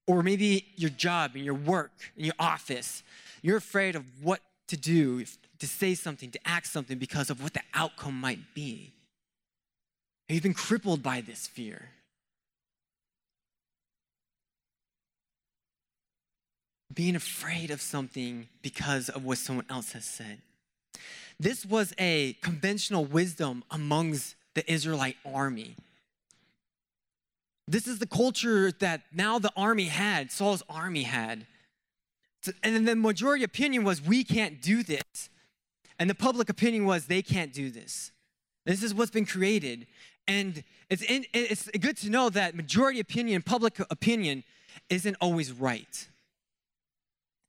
Or 0.06 0.22
maybe 0.22 0.66
your 0.74 0.90
job 0.90 1.32
and 1.36 1.44
your 1.44 1.54
work 1.54 1.92
in 2.16 2.24
your 2.24 2.34
office, 2.40 3.04
you're 3.40 3.56
afraid 3.56 3.94
of 3.94 4.04
what 4.20 4.40
to 4.66 4.76
do, 4.76 5.24
to 5.60 5.66
say 5.66 5.94
something, 5.94 6.30
to 6.32 6.40
act 6.44 6.66
something 6.66 6.98
because 6.98 7.30
of 7.30 7.40
what 7.42 7.54
the 7.54 7.62
outcome 7.72 8.20
might 8.20 8.52
be. 8.52 8.92
Have 10.28 10.34
you 10.34 10.40
been 10.40 10.54
crippled 10.54 11.02
by 11.02 11.20
this 11.20 11.46
fear? 11.46 11.90
Being 16.92 17.16
afraid 17.16 17.70
of 17.70 17.80
something 17.80 18.48
because 18.62 19.08
of 19.08 19.24
what 19.24 19.38
someone 19.38 19.66
else 19.68 19.92
has 19.92 20.04
said. 20.04 20.38
This 21.38 21.64
was 21.64 21.94
a 21.98 22.32
conventional 22.42 23.04
wisdom 23.04 23.62
amongst 23.70 24.34
the 24.54 24.70
Israelite 24.70 25.16
army. 25.24 25.76
This 27.68 27.86
is 27.86 27.98
the 27.98 28.06
culture 28.06 28.72
that 28.80 29.02
now 29.12 29.38
the 29.38 29.52
army 29.56 29.84
had, 29.84 30.32
Saul's 30.32 30.62
army 30.68 31.02
had. 31.02 31.46
And 32.62 32.74
then 32.74 32.84
the 32.84 32.96
majority 32.96 33.44
opinion 33.44 33.84
was, 33.84 34.00
we 34.00 34.24
can't 34.24 34.62
do 34.62 34.82
this. 34.82 35.28
And 35.98 36.08
the 36.08 36.14
public 36.14 36.48
opinion 36.48 36.86
was, 36.86 37.06
they 37.06 37.22
can't 37.22 37.52
do 37.52 37.70
this. 37.70 38.10
This 38.64 38.82
is 38.82 38.94
what's 38.94 39.10
been 39.10 39.26
created. 39.26 39.86
And 40.26 40.64
it's, 40.88 41.02
in, 41.02 41.24
it's 41.32 41.68
good 41.78 41.96
to 41.98 42.10
know 42.10 42.30
that 42.30 42.54
majority 42.54 43.00
opinion, 43.00 43.42
public 43.42 43.78
opinion, 43.90 44.44
isn't 44.88 45.16
always 45.20 45.52
right. 45.52 46.08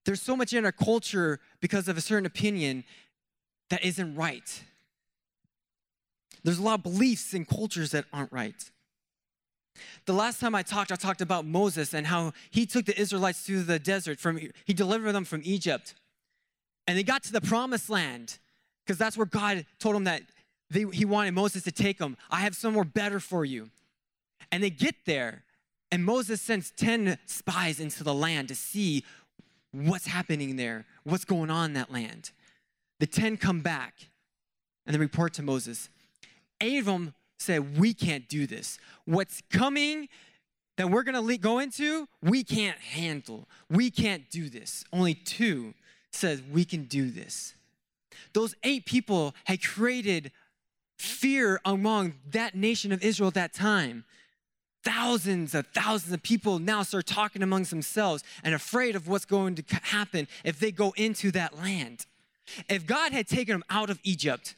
There's 0.05 0.21
so 0.21 0.35
much 0.35 0.53
in 0.53 0.65
our 0.65 0.71
culture 0.71 1.39
because 1.59 1.87
of 1.87 1.97
a 1.97 2.01
certain 2.01 2.25
opinion 2.25 2.83
that 3.69 3.83
isn't 3.83 4.15
right. 4.15 4.63
There's 6.43 6.59
a 6.59 6.63
lot 6.63 6.79
of 6.79 6.83
beliefs 6.83 7.33
and 7.33 7.47
cultures 7.47 7.91
that 7.91 8.05
aren't 8.13 8.31
right. 8.31 8.71
The 10.05 10.13
last 10.13 10.39
time 10.39 10.55
I 10.55 10.63
talked, 10.63 10.91
I 10.91 10.95
talked 10.95 11.21
about 11.21 11.45
Moses 11.45 11.93
and 11.93 12.07
how 12.07 12.33
he 12.49 12.65
took 12.65 12.85
the 12.85 12.99
Israelites 12.99 13.41
through 13.41 13.63
the 13.63 13.79
desert 13.79 14.19
from 14.19 14.39
he 14.65 14.73
delivered 14.73 15.13
them 15.13 15.25
from 15.25 15.41
Egypt. 15.43 15.95
And 16.87 16.97
they 16.97 17.03
got 17.03 17.23
to 17.23 17.31
the 17.31 17.41
promised 17.41 17.89
land 17.89 18.39
because 18.85 18.97
that's 18.97 19.15
where 19.15 19.25
God 19.25 19.65
told 19.79 19.95
them 19.95 20.05
that 20.05 20.23
they, 20.69 20.85
he 20.91 21.05
wanted 21.05 21.33
Moses 21.33 21.63
to 21.63 21.71
take 21.71 21.97
them. 21.97 22.17
I 22.29 22.39
have 22.41 22.55
somewhere 22.55 22.83
better 22.83 23.19
for 23.19 23.45
you. 23.45 23.69
And 24.51 24.63
they 24.63 24.69
get 24.69 24.95
there, 25.05 25.43
and 25.91 26.03
Moses 26.03 26.41
sends 26.41 26.71
10 26.71 27.17
spies 27.25 27.79
into 27.79 28.03
the 28.03 28.13
land 28.13 28.47
to 28.47 28.55
see 28.55 29.03
what's 29.71 30.07
happening 30.07 30.55
there, 30.55 30.85
what's 31.03 31.25
going 31.25 31.49
on 31.49 31.65
in 31.65 31.73
that 31.73 31.91
land. 31.91 32.31
The 32.99 33.07
10 33.07 33.37
come 33.37 33.61
back 33.61 34.09
and 34.85 34.93
they 34.93 34.99
report 34.99 35.33
to 35.35 35.43
Moses. 35.43 35.89
Eight 36.61 36.79
of 36.79 36.85
them 36.85 37.13
said, 37.37 37.79
We 37.79 37.93
can't 37.93 38.27
do 38.27 38.47
this. 38.47 38.77
What's 39.05 39.41
coming 39.51 40.09
that 40.77 40.89
we're 40.89 41.03
gonna 41.03 41.37
go 41.37 41.59
into, 41.59 42.07
we 42.21 42.43
can't 42.43 42.77
handle. 42.77 43.47
We 43.69 43.91
can't 43.91 44.29
do 44.29 44.49
this. 44.49 44.83
Only 44.91 45.13
two 45.13 45.73
says, 46.11 46.41
We 46.41 46.65
can 46.65 46.85
do 46.85 47.11
this. 47.11 47.53
Those 48.33 48.55
eight 48.63 48.85
people 48.85 49.35
had 49.45 49.63
created 49.63 50.31
fear 50.97 51.61
among 51.63 52.13
that 52.31 52.55
nation 52.55 52.91
of 52.91 53.01
Israel 53.03 53.29
at 53.29 53.33
that 53.35 53.53
time. 53.53 54.03
Thousands 54.89 55.53
of 55.53 55.67
thousands 55.67 56.13
of 56.13 56.23
people 56.23 56.57
now 56.57 56.81
start 56.81 57.05
talking 57.05 57.43
amongst 57.43 57.69
themselves 57.69 58.23
and 58.43 58.55
afraid 58.55 58.95
of 58.95 59.07
what's 59.07 59.23
going 59.23 59.53
to 59.53 59.63
happen 59.83 60.27
if 60.43 60.59
they 60.59 60.71
go 60.71 60.95
into 60.97 61.29
that 61.31 61.59
land. 61.59 62.07
If 62.67 62.87
God 62.87 63.11
had 63.11 63.27
taken 63.27 63.53
them 63.53 63.63
out 63.69 63.91
of 63.91 63.99
Egypt 64.03 64.55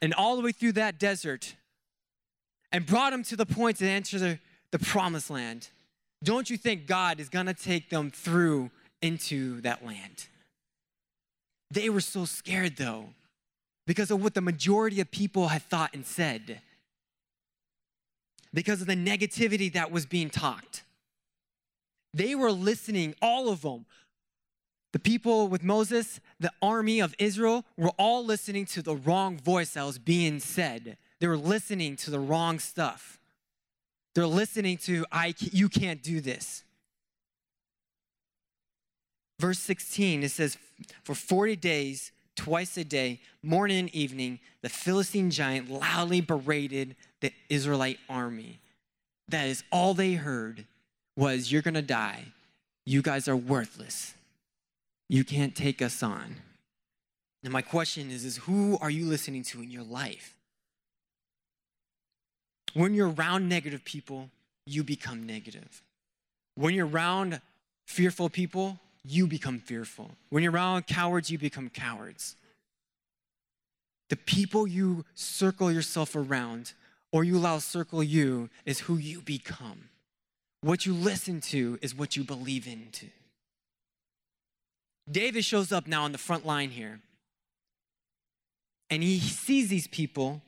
and 0.00 0.14
all 0.14 0.36
the 0.36 0.42
way 0.42 0.52
through 0.52 0.72
that 0.72 0.98
desert, 0.98 1.56
and 2.72 2.86
brought 2.86 3.10
them 3.10 3.22
to 3.24 3.36
the 3.36 3.44
point 3.44 3.76
to 3.76 3.86
enter 3.86 4.18
the, 4.18 4.38
the 4.70 4.78
promised 4.78 5.28
land, 5.28 5.68
don't 6.24 6.48
you 6.48 6.56
think 6.56 6.86
God 6.86 7.20
is 7.20 7.28
gonna 7.28 7.52
take 7.52 7.90
them 7.90 8.10
through 8.10 8.70
into 9.02 9.60
that 9.60 9.84
land? 9.84 10.26
They 11.70 11.90
were 11.90 12.00
so 12.00 12.24
scared 12.24 12.78
though, 12.78 13.10
because 13.86 14.10
of 14.10 14.22
what 14.22 14.32
the 14.32 14.40
majority 14.40 15.02
of 15.02 15.10
people 15.10 15.48
had 15.48 15.62
thought 15.62 15.92
and 15.92 16.06
said, 16.06 16.62
because 18.56 18.80
of 18.80 18.86
the 18.86 18.96
negativity 18.96 19.70
that 19.74 19.90
was 19.92 20.06
being 20.06 20.30
talked. 20.30 20.82
They 22.14 22.34
were 22.34 22.50
listening, 22.50 23.14
all 23.20 23.50
of 23.50 23.60
them. 23.60 23.84
The 24.94 24.98
people 24.98 25.48
with 25.48 25.62
Moses, 25.62 26.20
the 26.40 26.50
army 26.62 27.00
of 27.00 27.14
Israel, 27.18 27.66
were 27.76 27.92
all 27.98 28.24
listening 28.24 28.64
to 28.66 28.80
the 28.80 28.96
wrong 28.96 29.36
voice 29.36 29.74
that 29.74 29.84
was 29.84 29.98
being 29.98 30.40
said 30.40 30.96
they 31.18 31.26
were 31.26 31.36
listening 31.36 31.96
to 31.96 32.10
the 32.10 32.18
wrong 32.18 32.58
stuff. 32.58 33.18
They're 34.14 34.26
listening 34.26 34.76
to, 34.78 35.04
I, 35.10 35.34
you 35.38 35.68
can't 35.68 36.02
do 36.02 36.20
this. 36.20 36.62
Verse 39.40 39.58
16, 39.58 40.22
it 40.22 40.30
says, 40.30 40.58
For 41.04 41.14
40 41.14 41.56
days, 41.56 42.12
twice 42.36 42.76
a 42.76 42.84
day, 42.84 43.20
morning 43.42 43.78
and 43.78 43.94
evening, 43.94 44.38
the 44.62 44.68
Philistine 44.68 45.30
giant 45.30 45.70
loudly 45.70 46.20
berated 46.20 46.94
the 47.20 47.32
Israelite 47.48 47.98
army. 48.08 48.60
That 49.28 49.48
is 49.48 49.64
all 49.72 49.94
they 49.94 50.14
heard 50.14 50.66
was, 51.16 51.50
You're 51.50 51.62
gonna 51.62 51.82
die. 51.82 52.26
You 52.84 53.02
guys 53.02 53.26
are 53.26 53.36
worthless. 53.36 54.14
You 55.08 55.24
can't 55.24 55.56
take 55.56 55.82
us 55.82 56.02
on. 56.02 56.36
And 57.42 57.52
my 57.52 57.62
question 57.62 58.10
is, 58.10 58.24
is 58.24 58.38
who 58.38 58.78
are 58.80 58.90
you 58.90 59.06
listening 59.06 59.42
to 59.44 59.62
in 59.62 59.70
your 59.70 59.84
life? 59.84 60.34
When 62.74 62.92
you're 62.92 63.10
around 63.10 63.48
negative 63.48 63.84
people, 63.84 64.30
you 64.66 64.82
become 64.84 65.26
negative. 65.26 65.82
When 66.56 66.74
you're 66.74 66.88
around 66.88 67.40
fearful 67.86 68.28
people, 68.28 68.80
you 69.08 69.26
become 69.26 69.58
fearful. 69.58 70.10
When 70.30 70.42
you're 70.42 70.52
around 70.52 70.86
cowards, 70.86 71.30
you 71.30 71.38
become 71.38 71.70
cowards. 71.70 72.36
The 74.08 74.16
people 74.16 74.66
you 74.66 75.04
circle 75.14 75.70
yourself 75.70 76.14
around 76.14 76.72
or 77.12 77.24
you 77.24 77.36
allow 77.36 77.58
circle 77.58 78.02
you 78.02 78.50
is 78.64 78.80
who 78.80 78.96
you 78.96 79.20
become. 79.20 79.88
What 80.60 80.86
you 80.86 80.94
listen 80.94 81.40
to 81.42 81.78
is 81.82 81.94
what 81.94 82.16
you 82.16 82.24
believe 82.24 82.66
into. 82.66 83.06
David 85.10 85.44
shows 85.44 85.72
up 85.72 85.86
now 85.86 86.04
on 86.04 86.12
the 86.12 86.18
front 86.18 86.44
line 86.44 86.70
here. 86.70 87.00
And 88.90 89.02
he 89.02 89.18
sees 89.18 89.68
these 89.68 89.86
people 89.86 90.42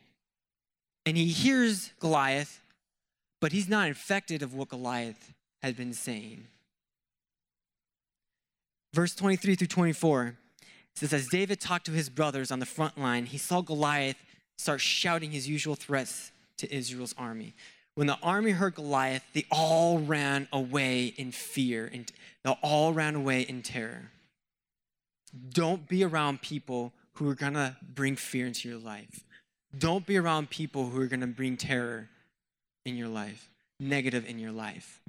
and 1.07 1.17
he 1.17 1.27
hears 1.27 1.93
Goliath, 2.01 2.61
but 3.41 3.53
he's 3.53 3.69
not 3.69 3.89
infected 3.89 4.43
of 4.43 4.55
what 4.55 4.69
Goliath 4.69 5.33
had 5.63 5.77
been 5.77 5.93
saying. 5.93 6.47
Verse 8.93 9.15
23 9.15 9.55
through 9.55 9.67
24 9.67 10.37
says, 10.95 11.13
As 11.13 11.29
David 11.29 11.61
talked 11.61 11.87
to 11.87 11.93
his 11.93 12.09
brothers 12.09 12.51
on 12.51 12.59
the 12.59 12.67
front 12.67 12.99
line, 12.99 13.27
he 13.27 13.39
saw 13.39 13.61
Goliath 13.61 14.17
start 14.57 14.81
shouting 14.81 15.31
his 15.31 15.49
usual 15.49 15.75
threats 15.75 16.33
to 16.59 16.75
Israel's 16.75 17.15
army. 17.17 17.55
When 17.95 18.07
the 18.07 18.19
army 18.23 18.53
heard 18.53 18.77
Goliath, 18.77 19.25
they 19.33 19.45
all 19.51 19.99
ran 19.99 20.49
away 20.53 21.07
in 21.17 21.33
fear 21.33 21.91
and 21.93 22.11
they 22.45 22.57
all 22.63 22.93
ran 22.93 23.15
away 23.15 23.43
in 23.43 23.63
terror. 23.63 24.11
Don't 25.51 25.89
be 25.89 26.05
around 26.05 26.41
people 26.41 26.93
who 27.15 27.29
are 27.29 27.35
gonna 27.35 27.77
bring 27.95 28.17
fear 28.17 28.47
into 28.47 28.69
your 28.69 28.79
life. 28.79 29.25
Don't 29.77 30.07
be 30.07 30.17
around 30.17 30.49
people 30.51 30.89
who 30.89 31.01
are 31.01 31.07
gonna 31.07 31.27
bring 31.27 31.57
terror 31.57 32.09
in 32.85 32.97
your 32.97 33.09
life, 33.09 33.51
negative 33.81 34.25
in 34.27 34.39
your 34.39 34.53
life. 34.53 35.01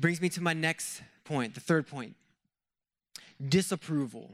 Brings 0.00 0.20
me 0.20 0.30
to 0.30 0.40
my 0.40 0.54
next 0.54 1.02
point, 1.24 1.54
the 1.54 1.60
third 1.60 1.86
point 1.86 2.14
disapproval. 3.48 4.30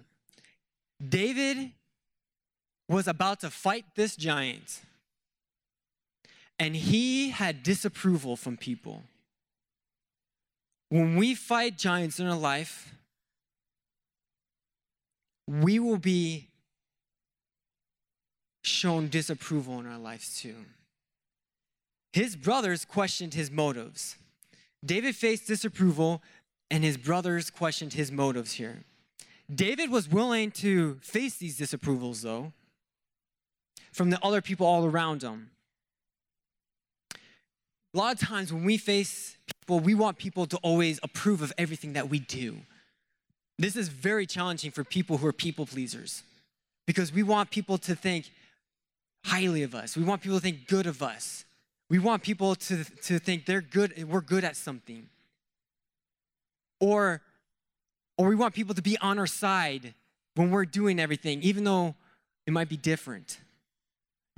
David 1.06 1.72
was 2.88 3.06
about 3.08 3.40
to 3.40 3.50
fight 3.50 3.84
this 3.94 4.16
giant, 4.16 4.80
and 6.58 6.74
he 6.74 7.30
had 7.30 7.62
disapproval 7.62 8.36
from 8.36 8.56
people. 8.56 9.02
When 10.88 11.16
we 11.16 11.34
fight 11.34 11.76
giants 11.76 12.20
in 12.20 12.26
our 12.26 12.38
life, 12.38 12.94
we 15.48 15.78
will 15.78 15.98
be 15.98 16.48
shown 18.62 19.08
disapproval 19.08 19.80
in 19.80 19.86
our 19.86 19.98
lives 19.98 20.40
too. 20.40 20.56
His 22.12 22.36
brothers 22.36 22.84
questioned 22.84 23.34
his 23.34 23.50
motives. 23.50 24.16
David 24.86 25.16
faced 25.16 25.46
disapproval, 25.46 26.22
and 26.70 26.84
his 26.84 26.96
brothers 26.96 27.50
questioned 27.50 27.92
his 27.92 28.10
motives 28.10 28.52
here. 28.52 28.84
David 29.52 29.90
was 29.90 30.08
willing 30.08 30.50
to 30.52 30.98
face 31.02 31.36
these 31.36 31.58
disapprovals, 31.58 32.22
though, 32.22 32.52
from 33.92 34.10
the 34.10 34.22
other 34.24 34.40
people 34.40 34.66
all 34.66 34.84
around 34.84 35.22
him. 35.22 35.50
A 37.94 37.98
lot 37.98 38.12
of 38.12 38.20
times 38.20 38.52
when 38.52 38.64
we 38.64 38.76
face 38.76 39.36
people, 39.46 39.80
we 39.80 39.94
want 39.94 40.18
people 40.18 40.46
to 40.46 40.58
always 40.58 41.00
approve 41.02 41.40
of 41.40 41.52
everything 41.56 41.94
that 41.94 42.10
we 42.10 42.18
do. 42.18 42.56
This 43.58 43.74
is 43.74 43.88
very 43.88 44.26
challenging 44.26 44.70
for 44.70 44.84
people 44.84 45.16
who 45.16 45.26
are 45.26 45.32
people 45.32 45.64
pleasers 45.64 46.22
because 46.86 47.10
we 47.10 47.22
want 47.22 47.50
people 47.50 47.78
to 47.78 47.94
think 47.94 48.30
highly 49.24 49.62
of 49.62 49.74
us. 49.74 49.96
We 49.96 50.04
want 50.04 50.20
people 50.20 50.36
to 50.36 50.42
think 50.42 50.68
good 50.68 50.86
of 50.86 51.02
us. 51.02 51.45
We 51.88 51.98
want 51.98 52.22
people 52.22 52.54
to, 52.54 52.84
to 52.84 53.18
think 53.18 53.46
they're 53.46 53.60
good, 53.60 54.08
we're 54.08 54.20
good 54.20 54.44
at 54.44 54.56
something. 54.56 55.08
Or, 56.80 57.22
or 58.18 58.28
we 58.28 58.34
want 58.34 58.54
people 58.54 58.74
to 58.74 58.82
be 58.82 58.98
on 58.98 59.18
our 59.18 59.26
side 59.26 59.94
when 60.34 60.50
we're 60.50 60.64
doing 60.64 60.98
everything, 60.98 61.42
even 61.42 61.64
though 61.64 61.94
it 62.46 62.52
might 62.52 62.68
be 62.68 62.76
different. 62.76 63.38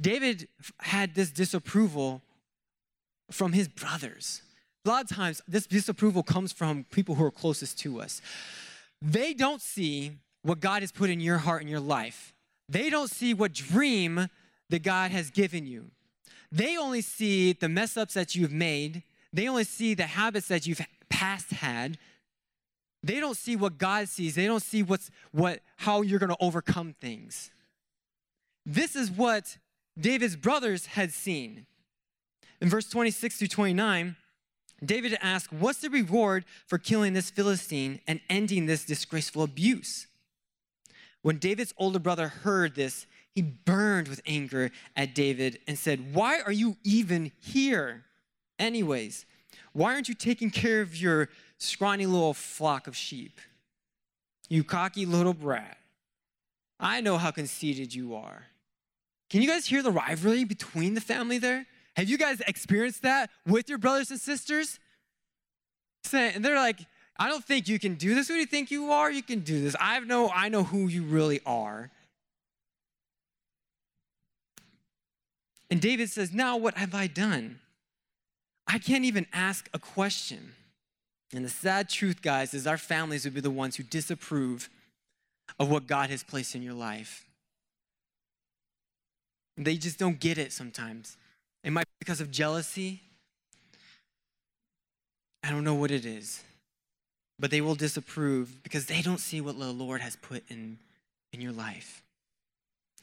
David 0.01 0.49
had 0.79 1.15
this 1.15 1.31
disapproval 1.31 2.23
from 3.31 3.53
his 3.53 3.69
brothers. 3.69 4.43
A 4.85 4.89
lot 4.89 5.11
of 5.11 5.17
times, 5.17 5.43
this 5.49 5.67
disapproval 5.67 6.23
comes 6.23 6.53
from 6.53 6.85
people 6.91 7.15
who 7.17 7.25
are 7.25 7.31
closest 7.31 7.79
to 7.81 8.01
us. 8.01 8.23
They 9.03 9.35
don't 9.35 9.61
see 9.61 10.13
what 10.43 10.61
God 10.61 10.83
has 10.83 10.93
put 10.93 11.11
in 11.11 11.21
your 11.21 11.39
heart 11.39 11.63
and 11.63 11.71
your 11.71 11.81
life. 11.81 12.33
They 12.69 12.91
don't 12.91 13.11
see 13.11 13.35
what 13.35 13.53
dream 13.53 14.29
that 14.71 14.83
God 14.83 15.11
has 15.11 15.31
given 15.31 15.67
you. 15.67 15.91
They 16.51 16.77
only 16.77 17.03
see 17.03 17.53
the 17.53 17.69
mess 17.69 17.97
ups 17.97 18.15
that 18.15 18.35
you've 18.35 18.53
made. 18.53 19.03
They 19.33 19.49
only 19.49 19.65
see 19.65 19.95
the 19.95 20.07
habits 20.07 20.49
that 20.49 20.67
you've 20.67 20.81
past 21.09 21.51
had. 21.51 21.99
They 23.03 23.21
don't 23.21 23.37
see 23.37 23.57
what 23.57 23.79
God 23.79 24.09
sees. 24.09 24.35
They 24.35 24.47
don't 24.47 24.63
see 24.63 24.83
what's 24.83 25.11
what 25.33 25.61
how 25.77 26.03
you're 26.03 26.19
going 26.19 26.31
to 26.31 26.37
overcome 26.41 26.95
things. 27.01 27.51
This 28.65 28.97
is 28.97 29.11
what 29.11 29.57
David's 29.99 30.37
brothers 30.37 30.87
had 30.87 31.13
seen. 31.13 31.67
In 32.61 32.69
verse 32.69 32.89
26 32.89 33.37
through 33.37 33.49
29, 33.49 34.17
David 34.85 35.17
asked, 35.21 35.53
What's 35.53 35.81
the 35.81 35.91
reward 35.91 36.45
for 36.67 36.79
killing 36.79 37.13
this 37.13 37.31
Philistine 37.31 38.01
and 38.07 38.21
ending 38.29 38.67
this 38.67 38.85
disgraceful 38.85 39.43
abuse? 39.43 40.07
When 41.23 41.39
David's 41.39 41.75
older 41.77 41.99
brother 41.99 42.29
heard 42.29 42.75
this, 42.75 43.07
he 43.39 43.43
burned 43.43 44.09
with 44.09 44.21
anger 44.27 44.73
at 44.97 45.15
David 45.15 45.61
and 45.69 45.79
said, 45.79 46.13
Why 46.13 46.41
are 46.41 46.51
you 46.51 46.77
even 46.83 47.31
here? 47.41 48.03
Anyways, 48.59 49.27
why 49.73 49.95
aren't 49.95 50.09
you 50.09 50.15
taking 50.17 50.51
care 50.51 50.81
of 50.81 50.97
your 50.97 51.29
scrawny 51.57 52.05
little 52.05 52.35
flock 52.35 52.89
of 52.89 52.97
sheep? 52.97 53.41
You 54.49 54.65
cocky 54.65 55.07
little 55.07 55.35
brat. 55.35 55.79
I 56.81 57.01
know 57.01 57.17
how 57.17 57.31
conceited 57.31 57.95
you 57.95 58.17
are. 58.17 58.47
Can 59.31 59.41
you 59.41 59.47
guys 59.47 59.67
hear 59.67 59.85
the 59.85 59.93
rivalry 59.93 60.43
between 60.43 60.95
the 60.95 61.01
family 61.01 61.39
there? 61.39 61.65
Have 61.95 62.09
you 62.09 62.19
guys 62.19 62.41
experienced 62.41 63.03
that 63.03 63.31
with 63.47 63.69
your 63.69 63.79
brothers 63.79 64.11
and 64.11 64.19
sisters? 64.19 64.81
And 66.13 66.45
they're 66.45 66.57
like, 66.57 66.81
I 67.17 67.29
don't 67.29 67.45
think 67.45 67.69
you 67.69 67.79
can 67.79 67.95
do 67.95 68.17
this. 68.17 68.27
Who 68.27 68.35
do 68.35 68.41
you 68.41 68.47
think 68.47 68.73
you 68.73 68.91
are? 68.91 69.09
You 69.13 69.23
can 69.23 69.41
do 69.41 69.63
this. 69.63 69.77
I 69.79 70.01
know, 70.01 70.29
I 70.29 70.49
know 70.49 70.65
who 70.65 70.89
you 70.89 71.05
really 71.05 71.39
are. 71.47 71.93
And 75.71 75.81
David 75.81 76.11
says, 76.11 76.33
Now 76.33 76.57
what 76.57 76.77
have 76.77 76.95
I 76.95 77.07
done? 77.07 77.61
I 78.67 78.79
can't 78.79 79.05
even 79.05 79.27
ask 79.33 79.69
a 79.73 79.79
question. 79.79 80.53
And 81.35 81.45
the 81.45 81.51
sad 81.51 81.89
truth, 81.89 82.23
guys, 82.23 82.55
is 82.55 82.67
our 82.67 82.79
families 82.79 83.25
would 83.25 83.35
be 83.35 83.41
the 83.41 83.51
ones 83.51 83.77
who 83.77 83.83
disapprove 83.83 84.71
of 85.59 85.71
what 85.71 85.87
God 85.87 86.11
has 86.11 86.23
placed 86.23 86.55
in 86.55 86.63
your 86.63 86.75
life. 86.75 87.27
They 89.57 89.77
just 89.77 89.99
don't 89.99 90.21
get 90.21 90.39
it 90.39 90.53
sometimes. 90.53 91.17
It 91.65 91.71
might 91.71 91.87
be 91.87 91.97
because 91.99 92.21
of 92.21 92.31
jealousy. 92.31 93.01
I 95.43 95.51
don't 95.51 95.65
know 95.65 95.75
what 95.75 95.91
it 95.91 96.05
is. 96.05 96.43
But 97.39 97.51
they 97.51 97.61
will 97.61 97.75
disapprove 97.75 98.63
because 98.63 98.87
they 98.87 99.03
don't 99.03 99.21
see 99.21 99.41
what 99.41 99.59
the 99.59 99.73
Lord 99.73 100.01
has 100.01 100.17
put 100.17 100.45
in, 100.49 100.79
in 101.33 101.41
your 101.41 101.53
life. 101.53 102.03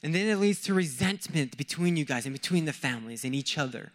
And 0.05 0.13
then 0.13 0.27
it 0.27 0.35
leads 0.35 0.61
to 0.65 0.73
resentment 0.75 1.57
between 1.57 1.97
you 1.97 2.05
guys 2.05 2.27
and 2.27 2.31
between 2.31 2.65
the 2.65 2.73
families 2.73 3.25
and 3.25 3.33
each 3.33 3.57
other. 3.57 3.91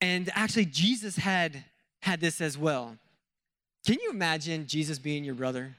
And 0.00 0.28
actually, 0.34 0.64
Jesus 0.64 1.14
had 1.14 1.62
had 2.02 2.20
this 2.20 2.40
as 2.40 2.58
well. 2.58 2.96
Can 3.86 3.98
you 4.02 4.10
imagine 4.10 4.66
Jesus 4.66 4.98
being 4.98 5.22
your 5.22 5.36
brother? 5.36 5.76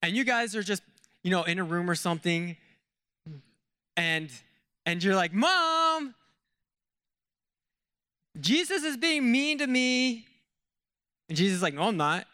And 0.00 0.16
you 0.16 0.24
guys 0.24 0.56
are 0.56 0.62
just, 0.62 0.82
you 1.22 1.30
know, 1.30 1.42
in 1.42 1.58
a 1.58 1.64
room 1.64 1.90
or 1.90 1.96
something, 1.96 2.56
and 3.94 4.30
and 4.86 5.04
you're 5.04 5.14
like, 5.14 5.34
"Mom, 5.34 6.14
Jesus 8.40 8.84
is 8.84 8.96
being 8.96 9.30
mean 9.30 9.58
to 9.58 9.66
me." 9.66 10.26
And 11.28 11.36
Jesus 11.36 11.56
is 11.56 11.62
like, 11.62 11.74
"No, 11.74 11.82
I'm 11.82 11.98
not." 11.98 12.26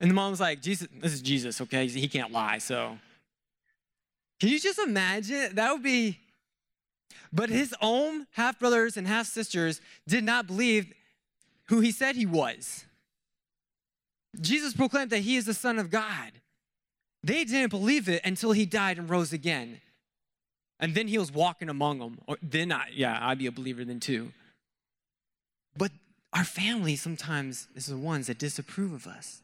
And 0.00 0.10
the 0.10 0.14
mom's 0.14 0.40
like, 0.40 0.62
Jesus, 0.62 0.88
this 1.00 1.12
is 1.12 1.20
Jesus, 1.20 1.60
okay? 1.60 1.86
He 1.86 2.08
can't 2.08 2.32
lie, 2.32 2.58
so. 2.58 2.98
Can 4.40 4.48
you 4.48 4.58
just 4.58 4.78
imagine? 4.78 5.54
That 5.54 5.72
would 5.72 5.82
be. 5.82 6.18
But 7.32 7.50
his 7.50 7.74
own 7.80 8.26
half 8.32 8.58
brothers 8.58 8.96
and 8.96 9.06
half 9.06 9.26
sisters 9.26 9.80
did 10.08 10.24
not 10.24 10.46
believe 10.46 10.92
who 11.68 11.80
he 11.80 11.92
said 11.92 12.16
he 12.16 12.26
was. 12.26 12.84
Jesus 14.40 14.72
proclaimed 14.72 15.10
that 15.10 15.18
he 15.18 15.36
is 15.36 15.44
the 15.44 15.54
Son 15.54 15.78
of 15.78 15.90
God. 15.90 16.32
They 17.22 17.44
didn't 17.44 17.70
believe 17.70 18.08
it 18.08 18.22
until 18.24 18.52
he 18.52 18.64
died 18.64 18.98
and 18.98 19.10
rose 19.10 19.32
again. 19.32 19.80
And 20.78 20.94
then 20.94 21.08
he 21.08 21.18
was 21.18 21.30
walking 21.30 21.68
among 21.68 21.98
them. 21.98 22.18
Or 22.26 22.38
then 22.42 22.72
I, 22.72 22.86
yeah, 22.92 23.18
I'd 23.20 23.38
be 23.38 23.46
a 23.46 23.52
believer 23.52 23.84
then 23.84 24.00
too. 24.00 24.32
But 25.76 25.92
our 26.32 26.44
family 26.44 26.96
sometimes 26.96 27.68
is 27.74 27.86
the 27.86 27.98
ones 27.98 28.28
that 28.28 28.38
disapprove 28.38 28.92
of 28.92 29.06
us. 29.06 29.42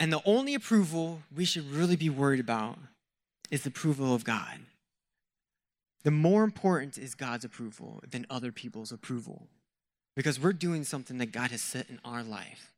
And 0.00 0.12
the 0.12 0.22
only 0.24 0.54
approval 0.54 1.22
we 1.34 1.44
should 1.44 1.70
really 1.70 1.96
be 1.96 2.10
worried 2.10 2.40
about 2.40 2.78
is 3.50 3.62
the 3.62 3.68
approval 3.68 4.14
of 4.14 4.24
God. 4.24 4.60
The 6.04 6.10
more 6.10 6.44
important 6.44 6.96
is 6.96 7.14
God's 7.14 7.44
approval 7.44 8.00
than 8.08 8.26
other 8.30 8.52
people's 8.52 8.92
approval 8.92 9.48
because 10.14 10.38
we're 10.38 10.52
doing 10.52 10.84
something 10.84 11.18
that 11.18 11.32
God 11.32 11.50
has 11.50 11.60
set 11.60 11.90
in 11.90 12.00
our 12.04 12.22
life. 12.22 12.72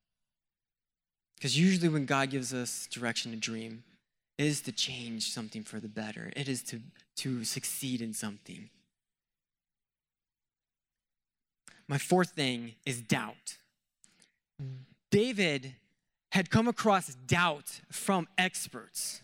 Because 1.36 1.58
usually, 1.58 1.88
when 1.88 2.04
God 2.04 2.30
gives 2.30 2.52
us 2.52 2.86
direction 2.86 3.32
to 3.32 3.36
dream, 3.38 3.82
it 4.36 4.46
is 4.46 4.60
to 4.62 4.72
change 4.72 5.30
something 5.30 5.62
for 5.62 5.80
the 5.80 5.88
better, 5.88 6.32
it 6.36 6.48
is 6.48 6.62
to, 6.64 6.80
to 7.16 7.44
succeed 7.44 8.02
in 8.02 8.12
something. 8.12 8.68
my 11.90 11.98
fourth 11.98 12.30
thing 12.30 12.74
is 12.86 13.00
doubt. 13.00 13.56
David 15.10 15.74
had 16.32 16.50
come 16.50 16.68
across 16.68 17.14
doubt 17.26 17.80
from 17.90 18.28
experts, 18.38 19.20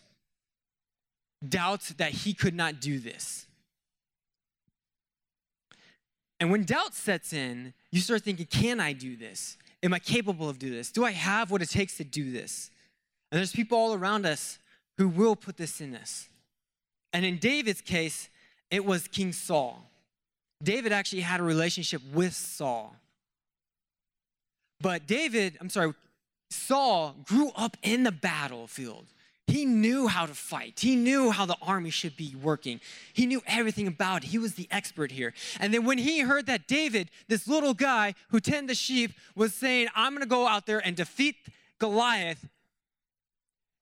doubt 1.46 1.92
that 1.98 2.10
he 2.10 2.34
could 2.34 2.54
not 2.54 2.80
do 2.80 2.98
this. 2.98 3.46
And 6.38 6.50
when 6.50 6.64
doubt 6.64 6.94
sets 6.94 7.32
in, 7.32 7.72
you 7.90 8.00
start 8.00 8.22
thinking, 8.22 8.46
can 8.46 8.80
I 8.80 8.92
do 8.92 9.16
this? 9.16 9.56
Am 9.82 9.94
I 9.94 9.98
capable 9.98 10.48
of 10.48 10.58
doing 10.58 10.74
this? 10.74 10.90
Do 10.90 11.04
I 11.04 11.12
have 11.12 11.50
what 11.50 11.62
it 11.62 11.70
takes 11.70 11.96
to 11.98 12.04
do 12.04 12.30
this? 12.30 12.70
And 13.30 13.38
there's 13.38 13.52
people 13.52 13.78
all 13.78 13.94
around 13.94 14.26
us 14.26 14.58
who 14.98 15.08
will 15.08 15.36
put 15.36 15.56
this 15.56 15.80
in 15.80 15.94
us. 15.94 16.28
And 17.12 17.24
in 17.24 17.38
David's 17.38 17.80
case, 17.80 18.28
it 18.70 18.84
was 18.84 19.08
King 19.08 19.32
Saul. 19.32 19.82
David 20.62 20.92
actually 20.92 21.22
had 21.22 21.40
a 21.40 21.44
relationship 21.44 22.02
with 22.12 22.34
Saul. 22.34 22.94
But 24.80 25.06
David, 25.06 25.56
I'm 25.60 25.70
sorry, 25.70 25.94
Saul 26.50 27.16
grew 27.24 27.50
up 27.56 27.76
in 27.82 28.02
the 28.02 28.12
battlefield. 28.12 29.06
He 29.46 29.64
knew 29.64 30.08
how 30.08 30.26
to 30.26 30.34
fight. 30.34 30.80
He 30.80 30.96
knew 30.96 31.30
how 31.30 31.46
the 31.46 31.56
army 31.62 31.90
should 31.90 32.16
be 32.16 32.34
working. 32.42 32.80
He 33.12 33.26
knew 33.26 33.42
everything 33.46 33.86
about 33.86 34.24
it. 34.24 34.28
He 34.28 34.38
was 34.38 34.54
the 34.54 34.66
expert 34.72 35.12
here. 35.12 35.34
And 35.60 35.72
then 35.72 35.84
when 35.84 35.98
he 35.98 36.20
heard 36.20 36.46
that 36.46 36.66
David, 36.66 37.10
this 37.28 37.46
little 37.46 37.74
guy 37.74 38.14
who 38.30 38.40
tended 38.40 38.70
the 38.70 38.74
sheep, 38.74 39.12
was 39.36 39.54
saying, 39.54 39.86
I'm 39.94 40.12
going 40.12 40.22
to 40.22 40.28
go 40.28 40.48
out 40.48 40.66
there 40.66 40.84
and 40.84 40.96
defeat 40.96 41.36
Goliath, 41.78 42.48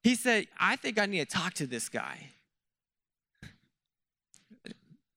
he 0.03 0.15
said, 0.15 0.49
I 0.61 0.77
think 0.77 0.99
I 0.99 1.07
need 1.07 1.21
to 1.21 1.37
talk 1.37 1.55
to 1.55 1.67
this 1.67 1.89
guy. 1.89 2.29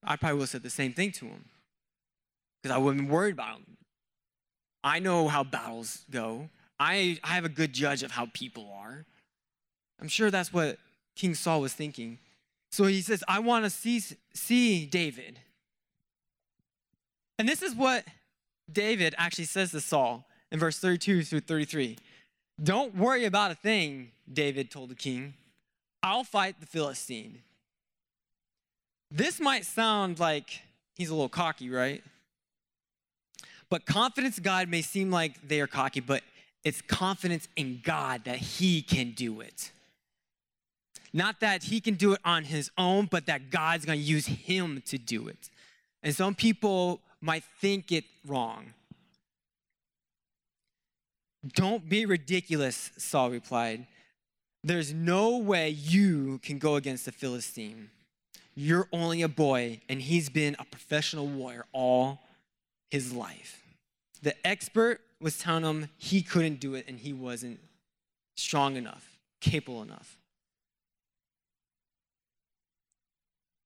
I 0.02 0.16
probably 0.16 0.36
would 0.36 0.44
have 0.44 0.48
said 0.48 0.62
the 0.62 0.70
same 0.70 0.94
thing 0.94 1.12
to 1.12 1.26
him 1.26 1.44
because 2.62 2.74
I 2.74 2.78
wouldn't 2.78 3.06
be 3.06 3.12
worried 3.12 3.34
about 3.34 3.58
him. 3.58 3.76
I 4.82 4.98
know 5.00 5.28
how 5.28 5.44
battles 5.44 6.04
go. 6.10 6.48
I, 6.80 7.18
I 7.24 7.28
have 7.28 7.44
a 7.44 7.50
good 7.50 7.72
judge 7.72 8.02
of 8.02 8.12
how 8.12 8.28
people 8.32 8.70
are. 8.80 9.04
I'm 10.00 10.08
sure 10.08 10.30
that's 10.30 10.52
what 10.52 10.78
King 11.16 11.34
Saul 11.34 11.60
was 11.60 11.72
thinking. 11.72 12.18
So 12.70 12.84
he 12.84 13.00
says, 13.00 13.24
I 13.26 13.40
want 13.40 13.64
to 13.64 13.70
see, 13.70 14.02
see 14.34 14.86
David. 14.86 15.38
And 17.38 17.48
this 17.48 17.62
is 17.62 17.74
what 17.74 18.04
David 18.70 19.14
actually 19.18 19.44
says 19.44 19.70
to 19.72 19.80
Saul 19.80 20.26
in 20.52 20.58
verse 20.58 20.78
32 20.78 21.24
through 21.24 21.40
33. 21.40 21.96
Don't 22.62 22.94
worry 22.96 23.24
about 23.24 23.50
a 23.50 23.54
thing, 23.54 24.10
David 24.32 24.70
told 24.70 24.90
the 24.90 24.94
king. 24.94 25.34
I'll 26.02 26.24
fight 26.24 26.60
the 26.60 26.66
Philistine. 26.66 27.40
This 29.10 29.40
might 29.40 29.64
sound 29.64 30.18
like 30.18 30.60
he's 30.94 31.10
a 31.10 31.14
little 31.14 31.28
cocky, 31.28 31.70
right? 31.70 32.02
But 33.70 33.86
confidence 33.86 34.38
God 34.38 34.68
may 34.68 34.82
seem 34.82 35.10
like 35.10 35.46
they 35.46 35.60
are 35.60 35.66
cocky, 35.66 36.00
but 36.00 36.22
it's 36.68 36.82
confidence 36.82 37.48
in 37.56 37.80
God 37.82 38.24
that 38.24 38.36
he 38.36 38.82
can 38.82 39.12
do 39.12 39.40
it. 39.40 39.72
Not 41.14 41.40
that 41.40 41.64
he 41.64 41.80
can 41.80 41.94
do 41.94 42.12
it 42.12 42.20
on 42.26 42.44
his 42.44 42.70
own, 42.76 43.06
but 43.06 43.24
that 43.24 43.50
God's 43.50 43.86
to 43.86 43.96
use 43.96 44.26
him 44.26 44.82
to 44.86 44.98
do 44.98 45.28
it. 45.28 45.48
And 46.02 46.14
some 46.14 46.34
people 46.34 47.00
might 47.22 47.42
think 47.62 47.90
it 47.90 48.04
wrong. 48.26 48.74
Don't 51.54 51.88
be 51.88 52.04
ridiculous, 52.04 52.90
Saul 52.98 53.30
replied. 53.30 53.86
There's 54.62 54.92
no 54.92 55.38
way 55.38 55.70
you 55.70 56.38
can 56.42 56.58
go 56.58 56.74
against 56.74 57.06
the 57.06 57.12
Philistine. 57.12 57.88
You're 58.54 58.88
only 58.92 59.22
a 59.22 59.28
boy, 59.28 59.80
and 59.88 60.02
he's 60.02 60.28
been 60.28 60.54
a 60.58 60.64
professional 60.66 61.26
warrior 61.26 61.64
all 61.72 62.20
his 62.90 63.14
life. 63.14 63.62
The 64.20 64.34
expert 64.46 65.00
was 65.20 65.38
telling 65.38 65.64
him 65.64 65.88
he 65.96 66.22
couldn't 66.22 66.60
do 66.60 66.74
it 66.74 66.86
and 66.88 66.98
he 66.98 67.12
wasn't 67.12 67.60
strong 68.36 68.76
enough, 68.76 69.18
capable 69.40 69.82
enough. 69.82 70.16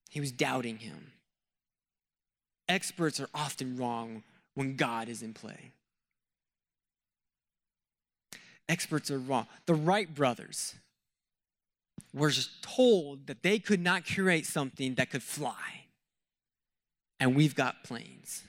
He 0.09 0.21
was 0.21 0.33
doubting 0.33 0.79
him. 0.79 1.13
Experts 2.69 3.21
are 3.21 3.29
often 3.35 3.77
wrong 3.77 4.23
when 4.55 4.77
God 4.77 5.09
is 5.09 5.23
in 5.23 5.35
play. 5.35 5.73
Experts 8.69 9.11
are 9.11 9.19
wrong. 9.19 9.47
The 9.67 9.75
Wright 9.75 10.15
brothers 10.15 10.75
were 12.15 12.31
just 12.31 12.63
told 12.63 13.27
that 13.27 13.43
they 13.43 13.59
could 13.59 13.81
not 13.81 14.07
create 14.07 14.47
something 14.47 14.95
that 14.95 15.11
could 15.11 15.23
fly. 15.23 15.87
And 17.19 17.35
we've 17.37 17.55
got 17.55 17.85
planes. 17.85 18.43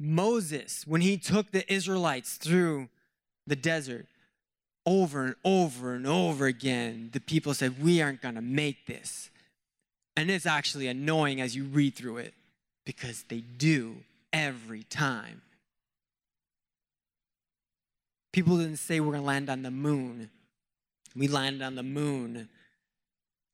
Moses, 0.00 0.86
when 0.86 1.02
he 1.02 1.18
took 1.18 1.52
the 1.52 1.70
Israelites 1.72 2.38
through 2.38 2.88
the 3.46 3.54
desert, 3.54 4.06
over 4.86 5.24
and 5.26 5.34
over 5.44 5.94
and 5.94 6.06
over 6.06 6.46
again, 6.46 7.10
the 7.12 7.20
people 7.20 7.52
said, 7.52 7.82
We 7.82 8.00
aren't 8.00 8.22
going 8.22 8.34
to 8.34 8.40
make 8.40 8.86
this. 8.86 9.28
And 10.16 10.30
it's 10.30 10.46
actually 10.46 10.88
annoying 10.88 11.40
as 11.40 11.54
you 11.54 11.64
read 11.64 11.94
through 11.94 12.18
it 12.18 12.34
because 12.86 13.24
they 13.28 13.40
do 13.40 13.96
every 14.32 14.84
time. 14.84 15.42
People 18.32 18.56
didn't 18.56 18.76
say 18.76 19.00
we're 19.00 19.12
going 19.12 19.22
to 19.22 19.26
land 19.26 19.50
on 19.50 19.62
the 19.62 19.70
moon. 19.70 20.30
We 21.14 21.28
landed 21.28 21.62
on 21.62 21.74
the 21.74 21.82
moon. 21.82 22.48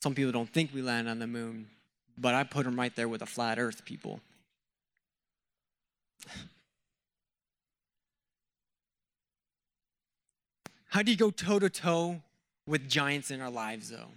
Some 0.03 0.15
people 0.15 0.33
don't 0.33 0.53
think 0.53 0.73
we 0.73 0.83
landed 0.83 1.11
on 1.11 1.19
the 1.19 1.27
moon, 1.27 1.67
but 2.17 2.35
I 2.35 2.45
put 2.45 2.65
them 2.65 2.79
right 2.79 2.95
there 2.95 3.09
with 3.09 3.21
the 3.21 3.27
flat 3.27 3.59
earth 3.59 3.85
people. 3.85 4.21
How 10.89 11.03
do 11.03 11.11
you 11.11 11.17
go 11.17 11.31
toe 11.31 11.59
to 11.59 11.69
toe 11.69 12.23
with 12.67 12.89
giants 12.89 13.31
in 13.31 13.41
our 13.41 13.51
lives, 13.51 13.91
though? 13.91 14.11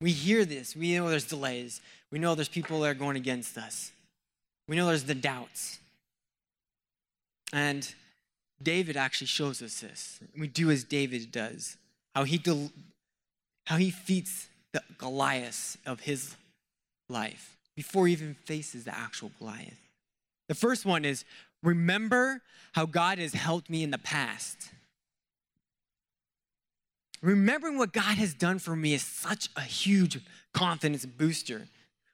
We 0.00 0.12
hear 0.12 0.44
this. 0.44 0.76
We 0.76 0.94
know 0.96 1.08
there's 1.10 1.24
delays. 1.24 1.80
We 2.10 2.18
know 2.18 2.34
there's 2.34 2.48
people 2.48 2.80
that 2.80 2.88
are 2.88 2.94
going 2.94 3.16
against 3.16 3.58
us. 3.58 3.92
We 4.68 4.76
know 4.76 4.86
there's 4.86 5.04
the 5.04 5.14
doubts. 5.14 5.78
And 7.52 7.92
David 8.62 8.96
actually 8.96 9.26
shows 9.28 9.62
us 9.62 9.80
this. 9.80 10.20
We 10.38 10.46
do 10.48 10.70
as 10.70 10.84
David 10.84 11.32
does. 11.32 11.76
How 12.14 12.24
he 12.24 12.38
del- 12.38 12.70
how 13.66 13.76
he 13.76 13.86
defeats 13.86 14.48
the 14.72 14.82
Goliath 14.96 15.76
of 15.84 16.00
his 16.00 16.36
life 17.08 17.56
before 17.76 18.06
he 18.06 18.12
even 18.12 18.34
faces 18.44 18.84
the 18.84 18.96
actual 18.96 19.30
Goliath. 19.38 19.87
The 20.48 20.54
first 20.54 20.84
one 20.84 21.04
is 21.04 21.24
remember 21.62 22.42
how 22.72 22.86
God 22.86 23.18
has 23.18 23.34
helped 23.34 23.70
me 23.70 23.82
in 23.82 23.90
the 23.90 23.98
past. 23.98 24.70
Remembering 27.20 27.78
what 27.78 27.92
God 27.92 28.16
has 28.16 28.32
done 28.32 28.58
for 28.58 28.76
me 28.76 28.94
is 28.94 29.02
such 29.02 29.48
a 29.56 29.60
huge 29.60 30.18
confidence 30.52 31.04
booster. 31.04 31.66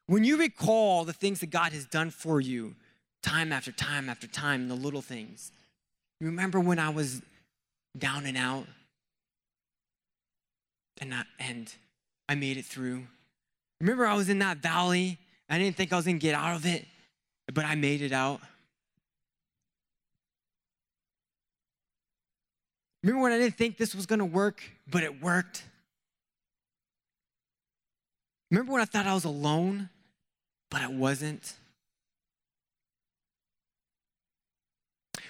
When 0.06 0.24
you 0.24 0.36
recall 0.36 1.04
the 1.04 1.12
things 1.12 1.40
that 1.40 1.50
God 1.50 1.72
has 1.72 1.84
done 1.86 2.10
for 2.10 2.40
you, 2.40 2.74
time 3.22 3.52
after 3.52 3.72
time 3.72 4.08
after 4.08 4.26
time, 4.26 4.68
the 4.68 4.74
little 4.74 5.02
things. 5.02 5.52
Remember 6.20 6.60
when 6.60 6.78
I 6.78 6.90
was 6.90 7.22
down 7.96 8.26
and 8.26 8.36
out 8.36 8.66
and 11.00 11.14
I, 11.14 11.22
and 11.38 11.74
I 12.28 12.34
made 12.34 12.56
it 12.56 12.64
through? 12.64 13.04
Remember 13.80 14.06
I 14.06 14.14
was 14.14 14.28
in 14.28 14.38
that 14.38 14.58
valley? 14.58 15.18
I 15.48 15.58
didn't 15.58 15.76
think 15.76 15.92
I 15.92 15.96
was 15.96 16.04
going 16.04 16.18
to 16.18 16.22
get 16.22 16.34
out 16.34 16.56
of 16.56 16.66
it, 16.66 16.86
but 17.52 17.64
I 17.64 17.74
made 17.74 18.02
it 18.02 18.12
out. 18.12 18.40
Remember 23.02 23.22
when 23.22 23.32
I 23.32 23.38
didn't 23.38 23.56
think 23.56 23.76
this 23.76 23.94
was 23.94 24.06
going 24.06 24.20
to 24.20 24.24
work, 24.24 24.62
but 24.90 25.02
it 25.02 25.22
worked? 25.22 25.64
Remember 28.50 28.72
when 28.72 28.80
I 28.80 28.86
thought 28.86 29.06
I 29.06 29.12
was 29.12 29.24
alone, 29.24 29.90
but 30.70 30.80
I 30.80 30.86
wasn't? 30.86 31.54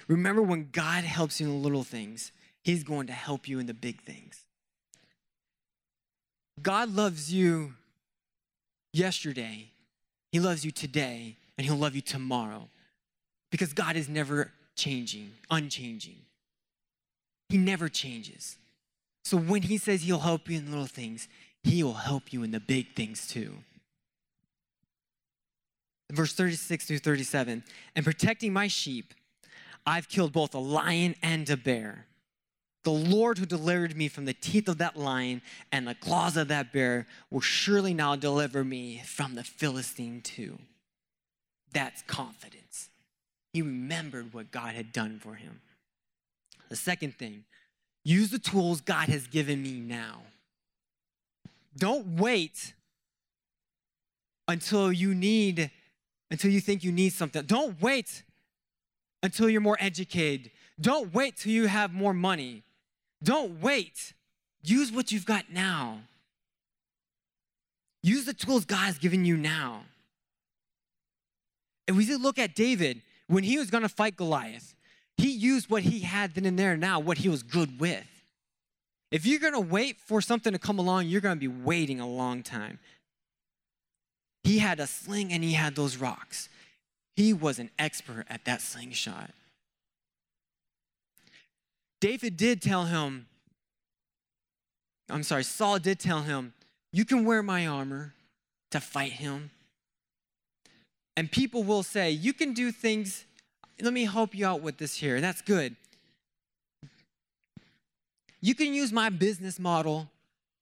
Remember 0.07 0.41
when 0.41 0.69
God 0.71 1.03
helps 1.03 1.41
you 1.41 1.47
in 1.47 1.53
the 1.53 1.59
little 1.59 1.83
things, 1.83 2.31
He's 2.63 2.83
going 2.83 3.07
to 3.07 3.13
help 3.13 3.47
you 3.47 3.59
in 3.59 3.65
the 3.65 3.73
big 3.73 4.01
things. 4.01 4.39
God 6.61 6.95
loves 6.95 7.33
you 7.33 7.73
yesterday, 8.93 9.67
He 10.31 10.39
loves 10.39 10.63
you 10.63 10.71
today, 10.71 11.37
and 11.57 11.65
He'll 11.65 11.75
love 11.75 11.95
you 11.95 12.01
tomorrow 12.01 12.69
because 13.51 13.73
God 13.73 13.95
is 13.95 14.09
never 14.09 14.51
changing, 14.75 15.31
unchanging. 15.49 16.17
He 17.49 17.57
never 17.57 17.89
changes. 17.89 18.57
So 19.23 19.37
when 19.37 19.63
he 19.63 19.77
says 19.77 20.03
he'll 20.03 20.19
help 20.19 20.49
you 20.49 20.57
in 20.57 20.69
little 20.69 20.85
things, 20.85 21.27
he 21.63 21.83
will 21.83 21.93
help 21.93 22.31
you 22.31 22.43
in 22.43 22.51
the 22.51 22.59
big 22.59 22.95
things 22.95 23.27
too. 23.27 23.53
Verse 26.11 26.33
36 26.33 26.85
through 26.85 26.99
37 26.99 27.63
And 27.95 28.05
protecting 28.05 28.53
my 28.53 28.67
sheep, 28.67 29.13
I've 29.85 30.09
killed 30.09 30.33
both 30.33 30.53
a 30.53 30.59
lion 30.59 31.15
and 31.23 31.49
a 31.49 31.57
bear. 31.57 32.05
The 32.83 32.91
Lord 32.91 33.39
who 33.39 33.47
delivered 33.47 33.97
me 33.97 34.07
from 34.07 34.25
the 34.25 34.33
teeth 34.33 34.67
of 34.67 34.77
that 34.77 34.95
lion 34.95 35.41
and 35.71 35.87
the 35.87 35.95
claws 35.95 36.37
of 36.37 36.49
that 36.49 36.71
bear 36.71 37.07
will 37.31 37.41
surely 37.41 37.95
now 37.95 38.15
deliver 38.15 38.63
me 38.63 39.01
from 39.05 39.33
the 39.33 39.43
Philistine 39.43 40.21
too. 40.21 40.59
That's 41.75 42.01
confidence. 42.03 42.89
He 43.51 43.61
remembered 43.61 44.33
what 44.33 44.49
God 44.49 44.75
had 44.75 44.93
done 44.93 45.19
for 45.19 45.35
him. 45.35 45.59
The 46.69 46.77
second 46.77 47.15
thing, 47.15 47.43
use 48.05 48.31
the 48.31 48.39
tools 48.39 48.79
God 48.79 49.09
has 49.09 49.27
given 49.27 49.61
me 49.61 49.81
now. 49.81 50.21
Don't 51.77 52.15
wait 52.15 52.73
until 54.47 54.89
you 54.89 55.13
need, 55.13 55.69
until 56.31 56.49
you 56.49 56.61
think 56.61 56.85
you 56.85 56.93
need 56.93 57.11
something. 57.11 57.43
Don't 57.45 57.81
wait 57.81 58.23
until 59.21 59.49
you're 59.49 59.59
more 59.59 59.77
educated. 59.81 60.51
Don't 60.79 61.13
wait 61.13 61.35
till 61.35 61.51
you 61.51 61.67
have 61.67 61.91
more 61.91 62.13
money. 62.13 62.63
Don't 63.21 63.61
wait. 63.61 64.13
Use 64.63 64.93
what 64.93 65.11
you've 65.11 65.25
got 65.25 65.51
now. 65.51 65.99
Use 68.01 68.23
the 68.23 68.33
tools 68.33 68.63
God's 68.63 68.97
given 68.97 69.25
you 69.25 69.35
now. 69.35 69.81
And 71.87 71.97
we 71.97 72.05
look 72.15 72.39
at 72.39 72.55
David, 72.55 73.01
when 73.27 73.43
he 73.43 73.57
was 73.57 73.69
gonna 73.69 73.89
fight 73.89 74.15
Goliath, 74.15 74.75
he 75.17 75.31
used 75.31 75.69
what 75.69 75.83
he 75.83 75.99
had 75.99 76.33
then 76.33 76.45
and 76.45 76.59
there 76.59 76.75
now, 76.75 76.99
what 76.99 77.19
he 77.19 77.29
was 77.29 77.43
good 77.43 77.79
with. 77.79 78.05
If 79.11 79.25
you're 79.25 79.39
gonna 79.39 79.59
wait 79.59 79.99
for 79.99 80.21
something 80.21 80.53
to 80.53 80.59
come 80.59 80.79
along, 80.79 81.07
you're 81.07 81.21
gonna 81.21 81.35
be 81.35 81.47
waiting 81.47 81.99
a 81.99 82.07
long 82.07 82.43
time. 82.43 82.79
He 84.43 84.59
had 84.59 84.79
a 84.79 84.87
sling 84.87 85.31
and 85.31 85.43
he 85.43 85.53
had 85.53 85.75
those 85.75 85.97
rocks. 85.97 86.49
He 87.15 87.33
was 87.33 87.59
an 87.59 87.69
expert 87.79 88.25
at 88.29 88.45
that 88.45 88.61
slingshot. 88.61 89.31
David 92.01 92.37
did 92.37 92.61
tell 92.61 92.85
him, 92.85 93.27
I'm 95.09 95.23
sorry, 95.23 95.43
Saul 95.43 95.79
did 95.79 95.99
tell 95.99 96.21
him, 96.21 96.53
You 96.91 97.05
can 97.05 97.25
wear 97.25 97.41
my 97.41 97.65
armor 97.65 98.13
to 98.71 98.79
fight 98.79 99.13
him. 99.13 99.51
And 101.17 101.31
people 101.31 101.63
will 101.63 101.83
say, 101.83 102.11
You 102.11 102.33
can 102.33 102.53
do 102.53 102.71
things, 102.71 103.25
let 103.81 103.93
me 103.93 104.05
help 104.05 104.35
you 104.35 104.45
out 104.45 104.61
with 104.61 104.77
this 104.77 104.95
here. 104.95 105.21
That's 105.21 105.41
good. 105.41 105.75
You 108.41 108.53
can 108.53 108.73
use 108.73 108.91
my 108.91 109.09
business 109.09 109.59
model 109.59 110.09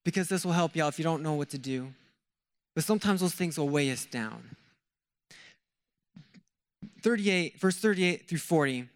because 0.04 0.30
this 0.30 0.46
will 0.46 0.54
help 0.54 0.76
you 0.76 0.84
out 0.84 0.90
if 0.90 1.00
you 1.00 1.04
don't 1.04 1.22
know 1.22 1.34
what 1.34 1.50
to 1.50 1.58
do. 1.58 1.94
But 2.76 2.84
sometimes 2.84 3.22
those 3.22 3.34
things 3.34 3.58
will 3.58 3.70
weigh 3.70 3.92
us 3.92 4.06
down. 4.06 4.56
38, 7.02 7.60
verse 7.60 7.76
38 7.78 8.28
through 8.28 8.38
40, 8.38 8.88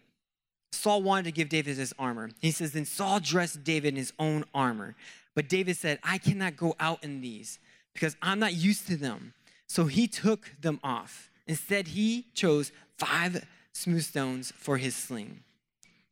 Saul 0.72 1.02
wanted 1.02 1.24
to 1.24 1.32
give 1.32 1.48
David 1.48 1.76
his 1.76 1.94
armor. 1.98 2.30
He 2.40 2.50
says, 2.50 2.72
Then 2.72 2.84
Saul 2.84 3.20
dressed 3.20 3.64
David 3.64 3.88
in 3.88 3.96
his 3.96 4.12
own 4.18 4.44
armor. 4.54 4.94
But 5.34 5.48
David 5.48 5.76
said, 5.76 5.98
I 6.02 6.18
cannot 6.18 6.56
go 6.56 6.74
out 6.80 7.04
in 7.04 7.20
these 7.20 7.58
because 7.92 8.16
I'm 8.22 8.38
not 8.38 8.54
used 8.54 8.86
to 8.88 8.96
them. 8.96 9.34
So 9.66 9.84
he 9.84 10.08
took 10.08 10.50
them 10.60 10.80
off. 10.82 11.30
Instead, 11.48 11.88
he 11.88 12.26
chose 12.34 12.70
five 12.96 13.44
smooth 13.72 14.02
stones 14.02 14.52
for 14.56 14.76
his 14.76 14.94
sling. 14.94 15.40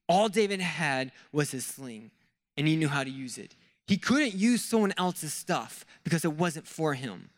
All 0.09 0.29
David 0.29 0.61
had 0.61 1.13
was 1.33 1.51
his 1.51 1.67
sling, 1.67 2.11
and 2.57 2.67
he 2.67 2.77
knew 2.77 2.89
how 2.89 3.05
to 3.05 3.11
use 3.11 3.39
it. 3.39 3.55
He 3.87 3.97
couldn't 3.97 4.35
use 4.35 4.65
someone 4.65 4.95
else's 4.97 5.33
stuff 5.33 5.85
because 6.03 6.25
it 6.25 6.33
wasn't 6.33 6.67
for 6.67 6.95
him. 6.95 7.31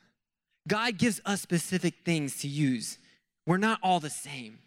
God 0.67 0.99
gives 0.99 1.21
us 1.27 1.43
specific 1.43 1.95
things 2.05 2.39
to 2.41 2.49
use. 2.49 2.99
We're 3.47 3.57
not 3.57 3.81
all 3.83 4.01
the 4.01 4.11
same, 4.11 4.59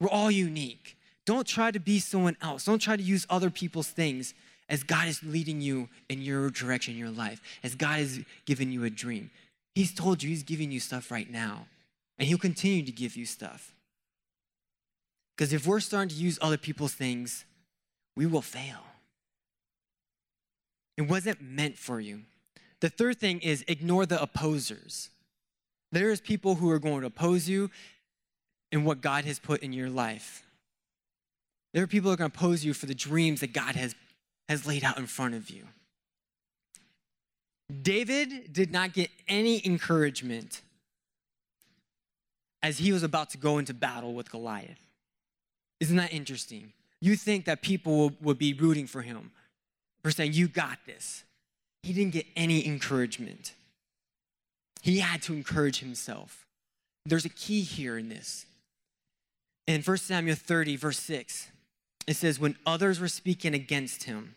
we're 0.00 0.08
all 0.08 0.30
unique. 0.30 0.96
Don't 1.24 1.46
try 1.46 1.72
to 1.72 1.80
be 1.80 1.98
someone 1.98 2.36
else. 2.40 2.64
Don't 2.64 2.78
try 2.78 2.96
to 2.96 3.02
use 3.02 3.26
other 3.28 3.50
people's 3.50 3.88
things 3.88 4.32
as 4.68 4.84
God 4.84 5.08
is 5.08 5.24
leading 5.24 5.60
you 5.60 5.88
in 6.08 6.22
your 6.22 6.50
direction 6.50 6.94
in 6.94 7.00
your 7.00 7.10
life, 7.10 7.40
as 7.64 7.74
God 7.74 7.98
is 7.98 8.20
giving 8.44 8.70
you 8.70 8.84
a 8.84 8.90
dream. 8.90 9.30
He's 9.74 9.92
told 9.92 10.22
you, 10.22 10.30
He's 10.30 10.44
giving 10.44 10.70
you 10.70 10.78
stuff 10.78 11.10
right 11.10 11.28
now, 11.28 11.66
and 12.18 12.28
He'll 12.28 12.38
continue 12.38 12.84
to 12.84 12.92
give 12.92 13.16
you 13.16 13.26
stuff. 13.26 13.74
Because 15.36 15.52
if 15.52 15.66
we're 15.66 15.80
starting 15.80 16.16
to 16.16 16.22
use 16.22 16.38
other 16.40 16.56
people's 16.56 16.94
things, 16.94 17.44
we 18.16 18.26
will 18.26 18.42
fail. 18.42 18.78
It 20.96 21.02
wasn't 21.02 21.42
meant 21.42 21.76
for 21.76 22.00
you. 22.00 22.22
The 22.80 22.88
third 22.88 23.18
thing 23.18 23.40
is 23.40 23.64
ignore 23.68 24.06
the 24.06 24.20
opposers. 24.20 25.10
There 25.92 26.10
is 26.10 26.20
people 26.20 26.56
who 26.56 26.70
are 26.70 26.78
going 26.78 27.02
to 27.02 27.06
oppose 27.06 27.48
you 27.48 27.70
in 28.72 28.84
what 28.84 29.00
God 29.00 29.24
has 29.24 29.38
put 29.38 29.62
in 29.62 29.72
your 29.72 29.90
life. 29.90 30.42
There 31.72 31.82
are 31.82 31.86
people 31.86 32.10
who 32.10 32.14
are 32.14 32.16
going 32.16 32.30
to 32.30 32.36
oppose 32.36 32.64
you 32.64 32.72
for 32.72 32.86
the 32.86 32.94
dreams 32.94 33.40
that 33.40 33.52
God 33.52 33.76
has, 33.76 33.94
has 34.48 34.66
laid 34.66 34.84
out 34.84 34.98
in 34.98 35.06
front 35.06 35.34
of 35.34 35.50
you. 35.50 35.64
David 37.82 38.52
did 38.52 38.70
not 38.70 38.92
get 38.92 39.10
any 39.28 39.64
encouragement 39.66 40.62
as 42.62 42.78
he 42.78 42.92
was 42.92 43.02
about 43.02 43.30
to 43.30 43.38
go 43.38 43.58
into 43.58 43.74
battle 43.74 44.14
with 44.14 44.30
Goliath. 44.30 44.80
Isn't 45.80 45.96
that 45.96 46.12
interesting? 46.12 46.72
You 47.00 47.16
think 47.16 47.44
that 47.44 47.62
people 47.62 48.12
would 48.20 48.38
be 48.38 48.54
rooting 48.54 48.86
for 48.86 49.02
him, 49.02 49.30
for 50.02 50.10
saying, 50.10 50.32
You 50.32 50.48
got 50.48 50.78
this. 50.86 51.24
He 51.82 51.92
didn't 51.92 52.12
get 52.12 52.26
any 52.34 52.66
encouragement. 52.66 53.52
He 54.82 54.98
had 54.98 55.22
to 55.22 55.34
encourage 55.34 55.80
himself. 55.80 56.46
There's 57.04 57.24
a 57.24 57.30
key 57.30 57.62
here 57.62 57.98
in 57.98 58.08
this. 58.08 58.46
In 59.66 59.82
1 59.82 59.96
Samuel 59.98 60.36
30, 60.36 60.76
verse 60.76 60.98
6, 60.98 61.48
it 62.06 62.14
says, 62.14 62.38
When 62.38 62.56
others 62.64 63.00
were 63.00 63.08
speaking 63.08 63.54
against 63.54 64.04
him, 64.04 64.36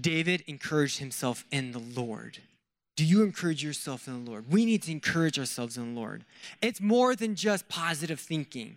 David 0.00 0.44
encouraged 0.46 0.98
himself 0.98 1.44
in 1.50 1.72
the 1.72 1.80
Lord. 1.80 2.38
Do 3.00 3.06
you 3.06 3.22
encourage 3.22 3.64
yourself 3.64 4.06
in 4.06 4.26
the 4.26 4.30
Lord? 4.30 4.52
We 4.52 4.66
need 4.66 4.82
to 4.82 4.92
encourage 4.92 5.38
ourselves 5.38 5.78
in 5.78 5.94
the 5.94 5.98
Lord. 5.98 6.26
It's 6.60 6.82
more 6.82 7.16
than 7.16 7.34
just 7.34 7.66
positive 7.66 8.20
thinking, 8.20 8.76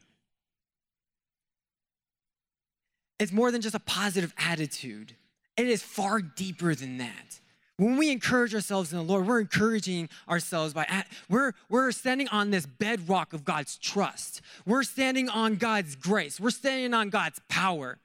it's 3.19 3.33
more 3.33 3.51
than 3.51 3.59
just 3.59 3.75
a 3.75 3.81
positive 3.81 4.33
attitude. 4.37 5.17
It 5.57 5.67
is 5.67 5.83
far 5.83 6.21
deeper 6.21 6.73
than 6.73 6.99
that. 6.99 7.41
When 7.75 7.97
we 7.97 8.11
encourage 8.11 8.55
ourselves 8.55 8.93
in 8.93 8.97
the 8.97 9.03
Lord, 9.03 9.27
we're 9.27 9.41
encouraging 9.41 10.07
ourselves 10.29 10.73
by, 10.73 11.03
we're, 11.27 11.51
we're 11.67 11.91
standing 11.91 12.29
on 12.29 12.49
this 12.49 12.65
bedrock 12.65 13.33
of 13.33 13.43
God's 13.43 13.75
trust. 13.75 14.39
We're 14.65 14.83
standing 14.83 15.27
on 15.27 15.57
God's 15.57 15.97
grace. 15.97 16.39
We're 16.39 16.51
standing 16.51 16.93
on 16.93 17.09
God's 17.09 17.41
power, 17.49 17.99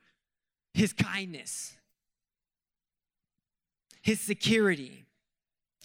His 0.74 0.92
kindness, 0.92 1.74
His 4.02 4.18
security, 4.20 5.04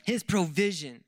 His 0.04 0.24
provision. 0.24 1.04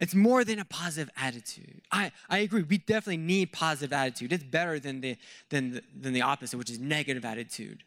It's 0.00 0.14
more 0.14 0.44
than 0.44 0.60
a 0.60 0.64
positive 0.64 1.12
attitude. 1.16 1.82
I, 1.90 2.12
I 2.30 2.38
agree. 2.38 2.62
We 2.62 2.78
definitely 2.78 3.16
need 3.16 3.52
positive 3.52 3.92
attitude. 3.92 4.32
It's 4.32 4.44
better 4.44 4.78
than 4.78 5.00
the, 5.00 5.16
than, 5.50 5.72
the, 5.72 5.82
than 5.98 6.12
the 6.12 6.22
opposite, 6.22 6.56
which 6.56 6.70
is 6.70 6.78
negative 6.78 7.24
attitude. 7.24 7.82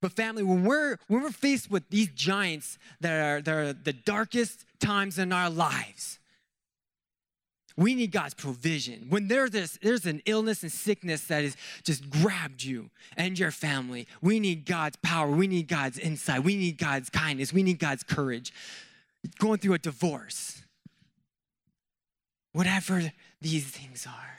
But 0.00 0.12
family, 0.12 0.42
when 0.42 0.64
we're 0.64 0.96
when 1.08 1.22
we're 1.22 1.30
faced 1.30 1.70
with 1.70 1.88
these 1.90 2.08
giants 2.08 2.78
that 3.00 3.12
are, 3.12 3.42
that 3.42 3.54
are 3.54 3.72
the 3.72 3.92
darkest 3.92 4.64
times 4.78 5.18
in 5.18 5.32
our 5.32 5.50
lives, 5.50 6.17
we 7.78 7.94
need 7.94 8.10
God's 8.10 8.34
provision. 8.34 9.06
When 9.08 9.28
there's 9.28 9.52
this, 9.52 9.78
there's 9.80 10.04
an 10.04 10.20
illness 10.26 10.64
and 10.64 10.72
sickness 10.72 11.28
that 11.28 11.44
has 11.44 11.56
just 11.84 12.10
grabbed 12.10 12.64
you 12.64 12.90
and 13.16 13.38
your 13.38 13.52
family, 13.52 14.08
we 14.20 14.40
need 14.40 14.66
God's 14.66 14.96
power. 14.96 15.30
We 15.30 15.46
need 15.46 15.68
God's 15.68 15.96
insight. 15.96 16.42
We 16.42 16.56
need 16.56 16.76
God's 16.76 17.08
kindness. 17.08 17.52
We 17.52 17.62
need 17.62 17.78
God's 17.78 18.02
courage. 18.02 18.52
Going 19.38 19.58
through 19.58 19.74
a 19.74 19.78
divorce, 19.78 20.60
whatever 22.52 23.12
these 23.40 23.66
things 23.66 24.08
are. 24.08 24.38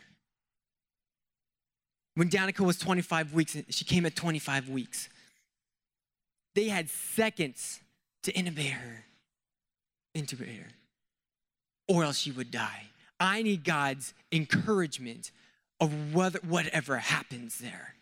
When 2.15 2.29
Danica 2.29 2.65
was 2.65 2.77
25 2.77 3.33
weeks, 3.33 3.55
she 3.69 3.85
came 3.85 4.05
at 4.05 4.17
25 4.17 4.67
weeks. 4.67 5.07
They 6.55 6.67
had 6.67 6.89
seconds 6.89 7.79
to 8.23 8.33
intubate 8.33 8.71
her, 8.71 9.05
intubate 10.13 10.57
her, 10.57 10.71
or 11.87 12.03
else 12.03 12.17
she 12.17 12.31
would 12.31 12.51
die. 12.51 12.89
I 13.19 13.41
need 13.41 13.63
God's 13.63 14.13
encouragement 14.31 15.31
of 15.79 16.13
whether, 16.13 16.39
whatever 16.47 16.97
happens 16.97 17.59
there. 17.59 17.95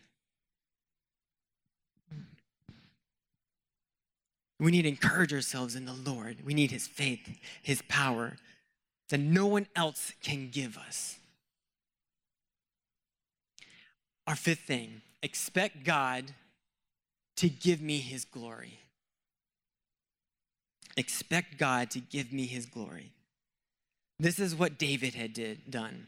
We 4.59 4.71
need 4.71 4.83
to 4.83 4.89
encourage 4.89 5.33
ourselves 5.33 5.75
in 5.75 5.85
the 5.85 5.93
Lord. 5.93 6.37
We 6.43 6.53
need 6.53 6.71
His 6.71 6.87
faith, 6.87 7.39
His 7.61 7.81
power 7.87 8.37
that 9.09 9.19
no 9.19 9.45
one 9.45 9.67
else 9.75 10.13
can 10.21 10.49
give 10.49 10.77
us. 10.77 11.17
Our 14.25 14.35
fifth 14.35 14.61
thing 14.61 15.01
expect 15.23 15.85
God 15.85 16.25
to 17.37 17.49
give 17.49 17.81
me 17.81 17.99
his 17.99 18.25
glory. 18.25 18.79
Expect 20.97 21.57
God 21.57 21.91
to 21.91 21.99
give 21.99 22.33
me 22.33 22.45
his 22.45 22.65
glory. 22.65 23.11
This 24.19 24.39
is 24.39 24.55
what 24.55 24.77
David 24.77 25.13
had 25.13 25.33
did, 25.33 25.69
done. 25.69 26.07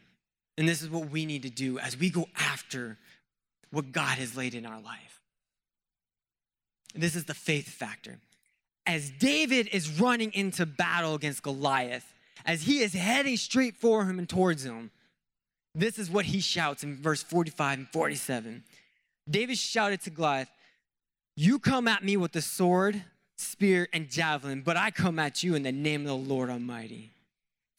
And 0.58 0.68
this 0.68 0.82
is 0.82 0.90
what 0.90 1.10
we 1.10 1.26
need 1.26 1.42
to 1.42 1.50
do 1.50 1.78
as 1.78 1.96
we 1.96 2.10
go 2.10 2.26
after 2.36 2.98
what 3.70 3.92
God 3.92 4.18
has 4.18 4.36
laid 4.36 4.54
in 4.54 4.66
our 4.66 4.80
life. 4.80 5.20
This 6.94 7.14
is 7.14 7.24
the 7.24 7.34
faith 7.34 7.68
factor. 7.68 8.18
As 8.84 9.10
David 9.10 9.68
is 9.72 10.00
running 10.00 10.32
into 10.34 10.66
battle 10.66 11.14
against 11.14 11.42
Goliath, 11.42 12.12
as 12.44 12.62
he 12.62 12.80
is 12.80 12.92
heading 12.92 13.36
straight 13.36 13.76
for 13.76 14.04
him 14.04 14.18
and 14.18 14.28
towards 14.28 14.64
him, 14.64 14.90
This 15.74 15.98
is 15.98 16.10
what 16.10 16.24
he 16.24 16.40
shouts 16.40 16.82
in 16.82 16.96
verse 16.96 17.22
45 17.22 17.78
and 17.78 17.88
47. 17.88 18.64
David 19.28 19.56
shouted 19.56 20.00
to 20.02 20.10
Goliath, 20.10 20.50
You 21.36 21.60
come 21.60 21.86
at 21.86 22.02
me 22.02 22.16
with 22.16 22.32
the 22.32 22.42
sword, 22.42 23.04
spear, 23.38 23.88
and 23.92 24.10
javelin, 24.10 24.62
but 24.62 24.76
I 24.76 24.90
come 24.90 25.20
at 25.20 25.44
you 25.44 25.54
in 25.54 25.62
the 25.62 25.70
name 25.70 26.00
of 26.02 26.08
the 26.08 26.34
Lord 26.34 26.50
Almighty. 26.50 27.12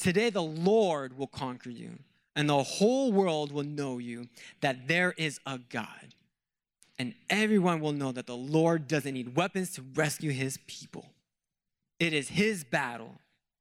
Today 0.02 0.32
the 0.32 0.42
Lord 0.42 1.16
will 1.16 1.28
conquer 1.28 1.70
you, 1.70 1.92
and 2.36 2.50
the 2.50 2.64
whole 2.64 3.12
world 3.12 3.52
will 3.52 3.64
know 3.64 4.00
you 4.00 4.30
that 4.62 4.88
there 4.88 5.14
is 5.16 5.40
a 5.46 5.60
God. 5.60 6.16
And 6.98 7.14
everyone 7.30 7.82
will 7.82 7.92
know 7.92 8.12
that 8.12 8.26
the 8.26 8.36
Lord 8.36 8.88
doesn't 8.88 9.14
need 9.14 9.36
weapons 9.36 9.74
to 9.74 9.84
rescue 9.94 10.32
his 10.32 10.58
people. 10.66 11.06
It 12.00 12.14
is 12.14 12.30
his 12.30 12.64
battle. 12.64 13.14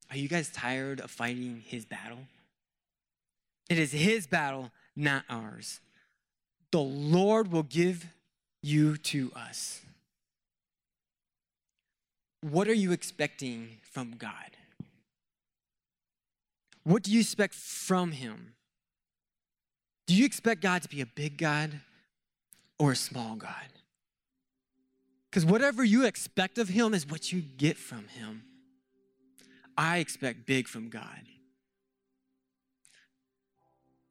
Are 0.09 0.17
you 0.17 0.27
guys 0.27 0.49
tired 0.49 0.99
of 0.99 1.11
fighting 1.11 1.61
his 1.63 1.85
battle? 1.85 2.25
It 3.69 3.77
is 3.77 3.91
his 3.91 4.25
battle, 4.25 4.71
not 4.95 5.25
ours. 5.29 5.79
The 6.71 6.81
Lord 6.81 7.51
will 7.51 7.61
give 7.61 8.07
you 8.63 8.97
to 8.97 9.31
us. 9.35 9.81
What 12.41 12.67
are 12.67 12.73
you 12.73 12.93
expecting 12.93 13.77
from 13.83 14.15
God? 14.17 14.57
What 16.83 17.03
do 17.03 17.11
you 17.11 17.19
expect 17.19 17.53
from 17.53 18.11
him? 18.11 18.53
Do 20.07 20.15
you 20.15 20.25
expect 20.25 20.61
God 20.61 20.81
to 20.81 20.89
be 20.89 21.01
a 21.01 21.05
big 21.05 21.37
God 21.37 21.71
or 22.79 22.91
a 22.91 22.95
small 22.95 23.35
God? 23.35 23.51
Because 25.29 25.45
whatever 25.45 25.83
you 25.83 26.05
expect 26.05 26.57
of 26.57 26.67
him 26.67 26.93
is 26.93 27.07
what 27.07 27.31
you 27.31 27.41
get 27.41 27.77
from 27.77 28.07
him. 28.09 28.43
I 29.77 29.99
expect 29.99 30.45
big 30.45 30.67
from 30.67 30.89
God. 30.89 31.21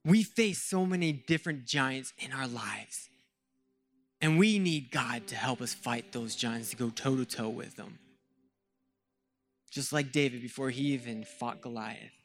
We 0.04 0.22
face 0.22 0.62
so 0.62 0.86
many 0.86 1.12
different 1.12 1.66
giants 1.66 2.14
in 2.18 2.32
our 2.32 2.46
lives, 2.46 3.10
and 4.22 4.38
we 4.38 4.58
need 4.58 4.90
God 4.90 5.26
to 5.26 5.36
help 5.36 5.60
us 5.60 5.74
fight 5.74 6.12
those 6.12 6.34
giants, 6.34 6.70
to 6.70 6.76
go 6.76 6.88
toe 6.88 7.16
to 7.16 7.26
toe 7.26 7.50
with 7.50 7.76
them. 7.76 7.98
Just 9.70 9.92
like 9.92 10.10
David 10.10 10.40
before 10.40 10.70
he 10.70 10.94
even 10.94 11.24
fought 11.24 11.60
Goliath. 11.60 12.19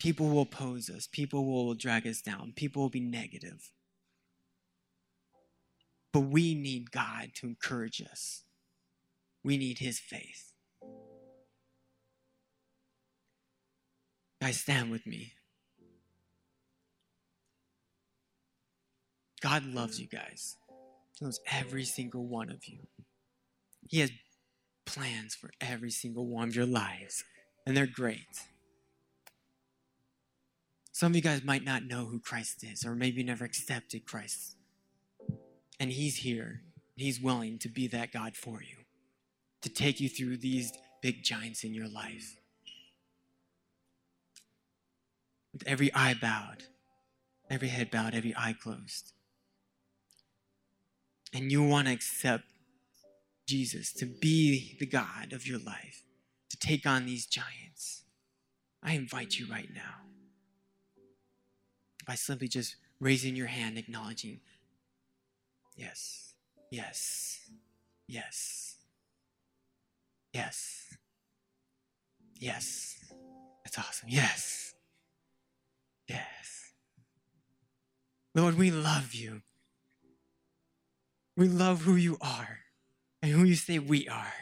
People 0.00 0.30
will 0.30 0.42
oppose 0.42 0.88
us, 0.88 1.06
people 1.06 1.44
will 1.44 1.74
drag 1.74 2.06
us 2.06 2.22
down, 2.22 2.54
people 2.56 2.82
will 2.82 2.88
be 2.88 3.00
negative. 3.00 3.70
But 6.12 6.20
we 6.20 6.54
need 6.54 6.90
God 6.90 7.30
to 7.36 7.46
encourage 7.46 8.02
us. 8.02 8.42
We 9.44 9.56
need 9.58 9.78
His 9.78 10.00
faith. 10.00 10.52
Guys, 14.40 14.58
stand 14.58 14.90
with 14.90 15.06
me. 15.06 15.34
God 19.42 19.64
loves 19.66 20.00
you 20.00 20.06
guys. 20.06 20.56
He 21.18 21.24
loves 21.26 21.40
every 21.50 21.84
single 21.84 22.26
one 22.26 22.50
of 22.50 22.66
you. 22.66 22.78
He 23.86 24.00
has 24.00 24.10
plans 24.86 25.34
for 25.34 25.50
every 25.60 25.90
single 25.90 26.26
one 26.26 26.48
of 26.48 26.56
your 26.56 26.66
lives, 26.66 27.22
and 27.66 27.76
they're 27.76 27.86
great. 27.86 28.46
Some 31.00 31.12
of 31.12 31.16
you 31.16 31.22
guys 31.22 31.42
might 31.42 31.64
not 31.64 31.86
know 31.86 32.04
who 32.04 32.20
Christ 32.20 32.62
is, 32.62 32.84
or 32.84 32.94
maybe 32.94 33.22
you 33.22 33.26
never 33.26 33.46
accepted 33.46 34.04
Christ. 34.04 34.58
And 35.78 35.90
He's 35.90 36.16
here. 36.16 36.60
He's 36.94 37.18
willing 37.18 37.58
to 37.60 37.70
be 37.70 37.86
that 37.86 38.12
God 38.12 38.36
for 38.36 38.60
you, 38.60 38.84
to 39.62 39.70
take 39.70 39.98
you 39.98 40.10
through 40.10 40.36
these 40.36 40.70
big 41.00 41.24
giants 41.24 41.64
in 41.64 41.72
your 41.72 41.88
life. 41.88 42.36
With 45.54 45.66
every 45.66 45.90
eye 45.94 46.16
bowed, 46.20 46.64
every 47.48 47.68
head 47.68 47.90
bowed, 47.90 48.14
every 48.14 48.34
eye 48.36 48.54
closed. 48.62 49.14
And 51.32 51.50
you 51.50 51.62
want 51.62 51.86
to 51.86 51.94
accept 51.94 52.44
Jesus 53.48 53.90
to 53.94 54.04
be 54.04 54.76
the 54.78 54.84
God 54.84 55.32
of 55.32 55.46
your 55.46 55.60
life, 55.60 56.04
to 56.50 56.58
take 56.58 56.84
on 56.84 57.06
these 57.06 57.24
giants. 57.24 58.02
I 58.82 58.92
invite 58.92 59.38
you 59.38 59.46
right 59.50 59.70
now 59.74 60.09
by 62.10 62.16
simply 62.16 62.48
just 62.48 62.74
raising 62.98 63.36
your 63.36 63.46
hand, 63.46 63.78
acknowledging, 63.78 64.40
yes, 65.76 66.34
yes, 66.68 67.38
yes, 68.08 68.74
yes, 70.32 70.92
yes. 72.34 72.96
That's 73.64 73.78
awesome. 73.78 74.08
Yes, 74.08 74.74
yes. 76.08 76.72
Lord, 78.34 78.58
we 78.58 78.72
love 78.72 79.14
you. 79.14 79.42
We 81.36 81.46
love 81.46 81.82
who 81.82 81.94
you 81.94 82.18
are 82.20 82.58
and 83.22 83.30
who 83.30 83.44
you 83.44 83.54
say 83.54 83.78
we 83.78 84.08
are. 84.08 84.34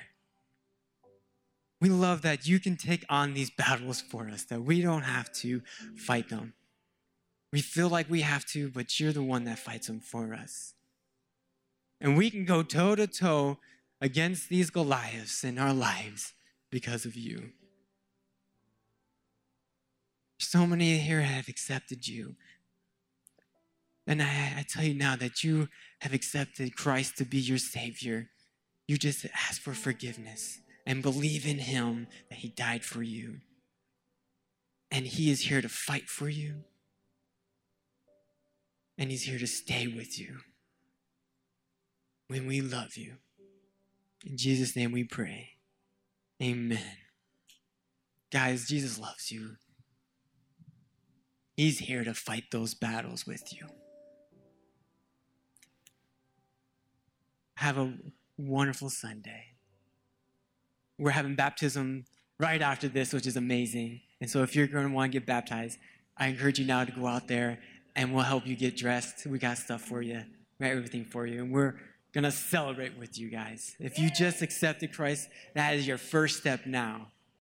We 1.83 1.91
love 1.91 2.23
that 2.23 2.49
you 2.49 2.61
can 2.61 2.79
take 2.79 3.05
on 3.11 3.35
these 3.35 3.51
battles 3.51 4.01
for 4.01 4.27
us, 4.31 4.45
that 4.45 4.63
we 4.63 4.81
don't 4.81 5.03
have 5.03 5.31
to 5.43 5.61
fight 5.99 6.31
them. 6.31 6.55
We 7.53 7.61
feel 7.61 7.89
like 7.89 8.11
we 8.11 8.21
have 8.21 8.45
to, 8.47 8.71
but 8.71 9.01
you're 9.01 9.13
the 9.13 9.23
one 9.23 9.45
that 9.45 9.59
fights 9.59 9.87
them 9.87 10.01
for 10.01 10.35
us. 10.35 10.75
And 12.01 12.17
we 12.17 12.31
can 12.31 12.45
go 12.45 12.63
toe 12.63 12.95
to 12.95 13.07
toe 13.07 13.59
against 14.01 14.49
these 14.49 14.71
Goliaths 14.71 15.43
in 15.45 15.59
our 15.59 15.73
lives 15.73 16.35
because 16.71 17.05
of 17.05 17.17
you. 17.17 17.51
So 20.39 20.67
many 20.67 20.99
here 20.99 21.23
have 21.23 21.49
accepted 21.49 22.07
you. 22.07 22.37
And 24.07 24.23
I, 24.23 24.55
I, 24.59 24.65
tell 24.67 24.85
you 24.85 24.95
now 24.95 25.17
that 25.17 25.43
you 25.43 25.69
have 26.01 26.15
accepted 26.15 26.77
Christ 26.77 27.19
to 27.19 27.25
be 27.25 27.39
your 27.39 27.59
Savior. 27.59 28.29
You 28.87 28.97
just 28.97 29.27
ask 29.35 29.61
for 29.61 29.75
forgiveness 29.75 30.61
and 30.87 31.03
believe 31.03 31.47
in 31.47 31.59
Him 31.59 32.07
that 32.31 32.39
He 32.39 32.49
died 32.49 32.85
for 32.85 33.03
you. 33.03 33.41
And 34.91 35.07
He 35.07 35.31
is 35.31 35.41
here 35.43 35.61
to 35.61 35.69
fight 35.69 36.09
for 36.09 36.29
you 36.29 36.65
and 38.99 39.11
He's 39.11 39.23
here 39.23 39.39
to 39.39 39.47
stay 39.47 39.87
with 39.87 40.19
you 40.19 40.41
when 42.27 42.47
we 42.47 42.61
love 42.61 42.97
you. 42.97 43.15
In 44.27 44.37
Jesus' 44.37 44.77
name 44.77 44.93
we 44.93 45.05
pray. 45.05 45.51
Amen. 46.43 46.97
Guys, 48.31 48.69
Jesus 48.69 48.99
loves 48.99 49.31
you. 49.33 49.57
He's 51.57 51.79
here 51.79 52.05
to 52.05 52.15
fight 52.15 52.45
those 52.53 52.75
battles 52.75 53.27
with 53.27 53.53
you. 53.53 53.67
Have 57.57 57.79
a 57.79 57.95
wonderful 58.37 58.91
Sunday. 58.91 59.55
We're 60.99 61.11
having 61.11 61.35
baptism 61.35 62.05
right 62.39 62.63
after 62.63 62.89
this, 62.89 63.13
which 63.13 63.27
is 63.27 63.37
amazing. 63.37 64.01
And 64.21 64.31
so 64.31 64.43
if 64.43 64.55
you're 64.55 64.67
going 64.67 64.87
to 64.87 64.95
want 64.95 65.11
to 65.11 65.19
get 65.19 65.27
baptized, 65.27 65.79
I 66.17 66.29
encourage 66.29 66.59
you 66.59 66.67
now 66.67 66.85
to 66.85 66.93
go 66.93 67.07
out 67.07 67.27
there 67.29 67.59
and 67.99 68.15
we'll 68.15 68.23
help 68.23 68.47
you 68.47 68.55
get 68.55 68.77
dressed. 68.77 69.27
We 69.27 69.41
got 69.41 69.59
stuff 69.59 69.83
for 69.83 70.01
you, 70.01 70.23
everything 70.61 71.05
for 71.05 71.27
you, 71.27 71.43
and 71.43 71.53
we're 71.53 71.75
gonna 72.15 72.31
celebrate 72.31 72.97
with 72.97 73.19
you 73.19 73.29
guys. 73.29 73.75
If 73.81 73.99
you 73.99 74.09
just 74.09 74.41
accepted 74.41 74.95
Christ, 74.95 75.29
that 75.55 75.75
is 75.75 75.87
your 75.87 75.99
first 75.99 76.39
step 76.39 76.65
now. 76.65 77.09